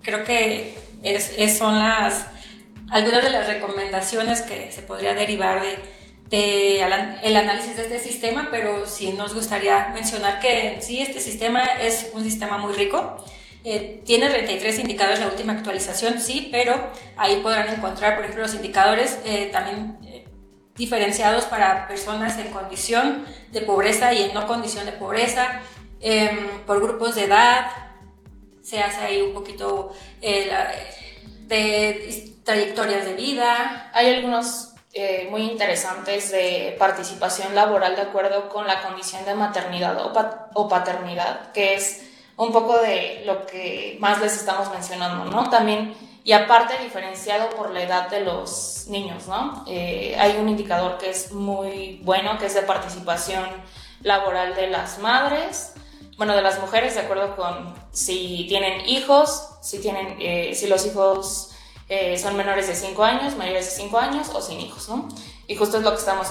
creo 0.02 0.26
que 0.26 0.78
es, 1.04 1.58
son 1.58 1.80
las, 1.80 2.26
algunas 2.92 3.24
de 3.24 3.30
las 3.30 3.48
recomendaciones 3.48 4.42
que 4.42 4.74
se 4.74 4.82
podría 4.82 5.14
derivar 5.14 5.62
de 5.62 6.82
el 7.24 7.38
análisis 7.38 7.78
de 7.78 7.84
este 7.84 8.00
sistema, 8.00 8.50
pero 8.52 8.88
sí 8.88 9.14
nos 9.14 9.34
gustaría 9.34 9.88
mencionar 9.94 10.42
que 10.42 10.80
sí, 10.82 11.02
este 11.02 11.22
sistema 11.22 11.64
es 11.64 12.10
un 12.14 12.26
sistema 12.26 12.58
muy 12.58 12.74
rico. 12.74 13.24
Eh, 13.64 14.02
tiene 14.06 14.30
33 14.30 14.80
indicadores 14.80 15.20
la 15.20 15.28
última 15.28 15.54
actualización, 15.54 16.20
sí, 16.20 16.50
pero 16.52 16.92
ahí 17.16 17.40
podrán 17.42 17.70
encontrar, 17.70 18.16
por 18.16 18.26
ejemplo, 18.26 18.44
los 18.44 18.56
indicadores 18.56 19.20
eh, 19.26 19.50
también 19.52 19.98
eh, 20.04 20.26
diferenciados 20.76 21.46
para 21.46 21.88
personas 21.88 22.38
en 22.40 22.52
condición 22.52 23.26
de 23.52 23.62
pobreza 23.62 24.14
y 24.14 24.24
en 24.24 24.34
no 24.34 24.48
condición 24.48 24.86
de 24.86 24.92
pobreza, 24.92 25.62
em, 26.02 26.62
por 26.66 26.82
grupos 26.82 27.16
de 27.16 27.26
edad, 27.26 27.68
se 28.62 28.82
hace 28.82 29.02
ahí 29.02 29.22
un 29.22 29.34
poquito 29.34 29.94
de 30.22 30.50
trayectorias 32.44 33.06
de 33.06 33.14
vida. 33.14 33.92
Hay 33.94 34.14
algunos 34.14 34.74
eh, 34.96 35.28
muy 35.32 35.42
interesantes 35.42 36.32
de 36.32 36.76
participación 36.78 37.56
laboral 37.56 37.96
de 37.96 38.04
acuerdo 38.04 38.48
con 38.48 38.68
la 38.68 38.84
condición 38.84 39.26
de 39.26 39.34
maternidad 39.34 39.98
o, 40.54 40.70
paternidad, 40.70 41.52
que 41.52 41.74
es 41.74 42.13
un 42.38 42.52
poco 42.52 42.80
de 42.80 43.24
lo 43.26 43.46
que 43.46 43.98
más 44.00 44.22
les 44.22 44.36
estamos 44.36 44.70
mencionando, 44.72 45.26
¿no? 45.26 45.50
También, 45.50 45.96
y 46.24 46.32
aparte 46.32 46.82
diferenciado 46.84 47.50
por 47.52 47.72
la 47.72 47.84
edad 47.84 48.10
de 48.10 48.22
los 48.22 48.86
niños, 48.88 49.28
¿no? 49.28 49.64
Eh, 49.68 50.16
hay 50.20 50.38
un 50.38 50.50
indicador 50.50 50.98
que 50.98 51.10
es 51.10 51.32
muy 51.32 52.00
bueno, 52.04 52.38
que 52.38 52.48
es 52.48 52.54
de 52.56 52.64
participación 52.64 53.46
laboral 54.02 54.56
de 54.56 54.68
las 54.68 55.00
madres, 55.00 55.74
bueno, 56.18 56.36
de 56.36 56.42
las 56.42 56.60
mujeres, 56.60 56.96
de 56.96 57.02
acuerdo 57.02 57.36
con 57.36 57.74
si 57.92 58.46
tienen 58.48 58.88
hijos, 58.88 59.50
si, 59.62 59.80
tienen, 59.80 60.18
eh, 60.20 60.54
si 60.56 60.68
los 60.68 60.86
hijos 60.86 61.52
eh, 61.90 62.18
son 62.18 62.36
menores 62.38 62.68
de 62.68 62.76
5 62.76 63.04
años, 63.04 63.36
mayores 63.36 63.66
de 63.66 63.72
5 63.84 63.98
años 63.98 64.30
o 64.34 64.42
sin 64.42 64.60
hijos, 64.60 64.90
¿no? 64.90 65.08
Y 65.48 65.56
justo 65.56 65.78
es 65.78 65.84
lo 65.84 65.92
que 65.92 65.98
estamos 65.98 66.28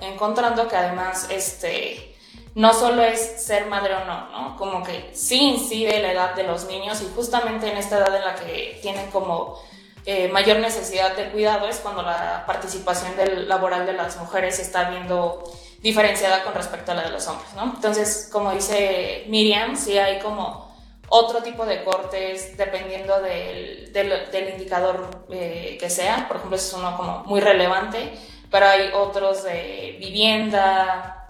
encontrando, 0.00 0.68
que 0.68 0.76
además 0.76 1.28
este, 1.30 2.13
no 2.54 2.72
solo 2.72 3.02
es 3.02 3.42
ser 3.42 3.66
madre 3.66 3.94
o 3.94 4.04
no, 4.04 4.30
¿no? 4.30 4.56
Como 4.56 4.82
que 4.84 5.10
sí 5.12 5.40
incide 5.40 6.00
la 6.00 6.12
edad 6.12 6.34
de 6.34 6.44
los 6.44 6.66
niños 6.66 7.02
y 7.02 7.12
justamente 7.14 7.70
en 7.70 7.76
esta 7.76 7.98
edad 7.98 8.14
en 8.14 8.24
la 8.24 8.34
que 8.36 8.78
tienen 8.80 9.10
como 9.10 9.60
eh, 10.06 10.28
mayor 10.28 10.58
necesidad 10.58 11.16
de 11.16 11.30
cuidado 11.30 11.66
es 11.66 11.78
cuando 11.78 12.02
la 12.02 12.44
participación 12.46 13.16
del, 13.16 13.48
laboral 13.48 13.86
de 13.86 13.94
las 13.94 14.16
mujeres 14.18 14.58
está 14.60 14.90
viendo 14.90 15.42
diferenciada 15.80 16.44
con 16.44 16.54
respecto 16.54 16.92
a 16.92 16.94
la 16.94 17.02
de 17.02 17.10
los 17.10 17.26
hombres, 17.26 17.52
¿no? 17.54 17.64
Entonces, 17.74 18.28
como 18.30 18.52
dice 18.52 19.24
Miriam, 19.28 19.76
sí 19.76 19.98
hay 19.98 20.20
como 20.20 20.72
otro 21.08 21.42
tipo 21.42 21.66
de 21.66 21.84
cortes 21.84 22.56
dependiendo 22.56 23.20
del, 23.20 23.92
del, 23.92 24.48
indicador 24.50 25.24
eh, 25.30 25.76
que 25.80 25.90
sea. 25.90 26.26
Por 26.28 26.36
ejemplo, 26.36 26.56
ese 26.56 26.68
es 26.68 26.74
uno 26.74 26.96
como 26.96 27.24
muy 27.24 27.40
relevante, 27.40 28.12
pero 28.50 28.66
hay 28.66 28.90
otros 28.94 29.42
de 29.42 29.96
vivienda, 29.98 31.23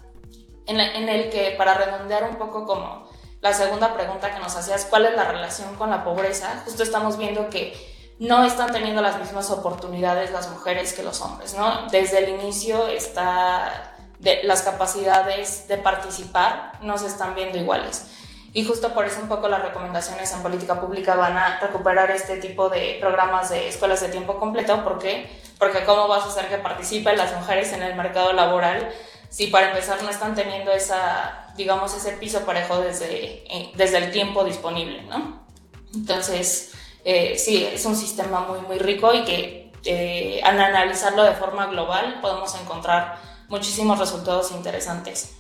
en, 0.66 0.81
en, 0.81 1.09
el 1.09 1.31
que 1.31 1.55
para 1.57 1.74
redondear 1.74 2.24
un 2.24 2.37
poco 2.37 2.66
como 2.66 3.09
la 3.40 3.53
segunda 3.53 3.94
pregunta 3.94 4.33
que 4.33 4.40
nos 4.40 4.57
hacías, 4.57 4.87
¿cuál 4.87 5.07
es 5.07 5.14
la 5.14 5.24
relación 5.24 5.74
con 5.77 5.90
la 5.90 6.05
pobreza? 6.05 6.62
Justo 6.64 6.83
estamos 6.83 7.18
viendo 7.18 7.50
que 7.50 7.74
no 8.18 8.44
están 8.44 8.72
teniendo 8.72 9.03
las 9.03 9.18
mismas 9.18 9.50
oportunidades 9.50 10.31
las 10.31 10.48
mujeres 10.50 10.92
que 10.92 11.03
los 11.03 11.20
hombres, 11.20 11.55
¿no? 11.55 11.88
Desde 11.90 12.18
el 12.18 12.29
inicio 12.40 12.87
está 12.88 13.94
de, 14.18 14.40
las 14.44 14.62
capacidades 14.62 15.68
de 15.68 15.77
participar 15.79 16.72
no 16.81 16.96
se 16.98 17.07
están 17.07 17.35
viendo 17.35 17.59
iguales. 17.59 18.07
Y 18.53 18.64
justo 18.64 18.94
por 18.94 19.05
eso 19.05 19.20
un 19.20 19.29
poco 19.29 19.48
las 19.48 19.62
recomendaciones 19.62 20.33
en 20.33 20.42
política 20.42 20.81
pública 20.81 21.16
van 21.16 21.37
a 21.37 21.59
recuperar 21.59 22.12
este 22.12 22.37
tipo 22.37 22.68
de 22.68 22.98
programas 23.00 23.50
de 23.50 23.68
escuelas 23.68 24.00
de 24.00 24.09
tiempo 24.09 24.38
completo. 24.38 24.85
¿Por 24.85 25.00
qué? 25.00 25.29
Porque 25.59 25.85
cómo 25.85 26.07
vas 26.07 26.22
a 26.22 26.29
hacer 26.29 26.48
que 26.48 26.59
participen 26.59 27.18
las 27.18 27.35
mujeres 27.35 27.72
en 27.72 27.83
el 27.83 27.96
mercado 27.96 28.33
laboral 28.33 28.92
si 29.35 29.49
para 29.49 29.70
empezar 29.70 30.01
no 30.01 30.11
están 30.11 30.37
teniendo 30.37 30.70
esa, 30.70 31.49
digamos, 31.57 31.92
ese 31.92 32.12
piso 32.12 32.47
parejo 32.47 32.81
desde, 32.81 33.42
eh, 33.53 33.73
desde 33.75 33.99
el 33.99 34.12
tiempo 34.12 34.44
disponible, 34.44 35.03
¿no? 35.03 35.44
Entonces, 35.92 36.70
eh, 37.05 37.37
sí, 37.37 37.64
es 37.64 37.85
un 37.85 37.97
sistema 37.97 38.47
muy, 38.47 38.61
muy 38.61 38.79
rico 38.79 39.12
y 39.12 39.25
que 39.25 39.73
eh, 39.85 40.40
al 40.44 40.61
analizarlo 40.61 41.25
de 41.25 41.33
forma 41.33 41.66
global 41.66 42.20
podemos 42.23 42.55
encontrar 42.61 43.16
muchísimos 43.49 43.99
resultados 43.99 44.53
interesantes. 44.53 45.35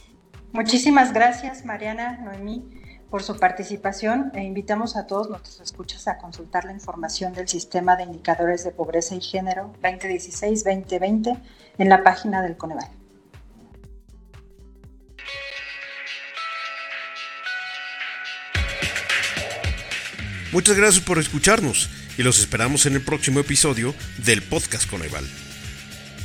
Muchísimas 0.50 1.12
gracias, 1.12 1.64
Mariana, 1.64 2.18
Noemí, 2.18 2.68
por 3.10 3.22
su 3.22 3.36
participación 3.36 4.32
e 4.34 4.42
invitamos 4.42 4.96
a 4.96 5.06
todos 5.06 5.30
nuestros 5.30 5.60
escuchas 5.60 6.08
a 6.08 6.18
consultar 6.18 6.64
la 6.64 6.72
información 6.72 7.32
del 7.32 7.46
Sistema 7.46 7.94
de 7.94 8.02
Indicadores 8.02 8.64
de 8.64 8.72
Pobreza 8.72 9.14
y 9.14 9.20
Género 9.20 9.72
2016-2020 9.82 11.40
en 11.78 11.88
la 11.88 12.02
página 12.02 12.42
del 12.42 12.56
Coneval. 12.56 13.03
Muchas 20.54 20.76
gracias 20.76 21.02
por 21.02 21.18
escucharnos 21.18 21.90
y 22.16 22.22
los 22.22 22.38
esperamos 22.38 22.86
en 22.86 22.94
el 22.94 23.00
próximo 23.00 23.40
episodio 23.40 23.92
del 24.18 24.40
Podcast 24.40 24.88
Coneval. 24.88 25.28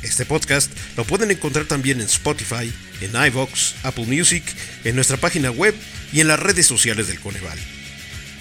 Este 0.04 0.24
podcast 0.24 0.70
lo 0.96 1.02
pueden 1.02 1.32
encontrar 1.32 1.64
también 1.64 1.98
en 2.00 2.06
Spotify, 2.06 2.72
en 3.00 3.10
iVoox, 3.10 3.74
Apple 3.82 4.06
Music, 4.06 4.44
en 4.84 4.94
nuestra 4.94 5.16
página 5.16 5.50
web 5.50 5.74
y 6.12 6.20
en 6.20 6.28
las 6.28 6.38
redes 6.38 6.64
sociales 6.64 7.08
del 7.08 7.18
Coneval. 7.18 7.58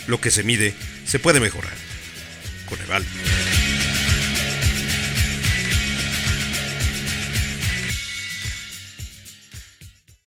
Lo 0.06 0.21
que 0.21 0.30
se 0.30 0.43
mide 0.43 0.75
se 1.08 1.17
puede 1.17 1.39
mejorar. 1.39 1.73
Coneval. 2.67 3.04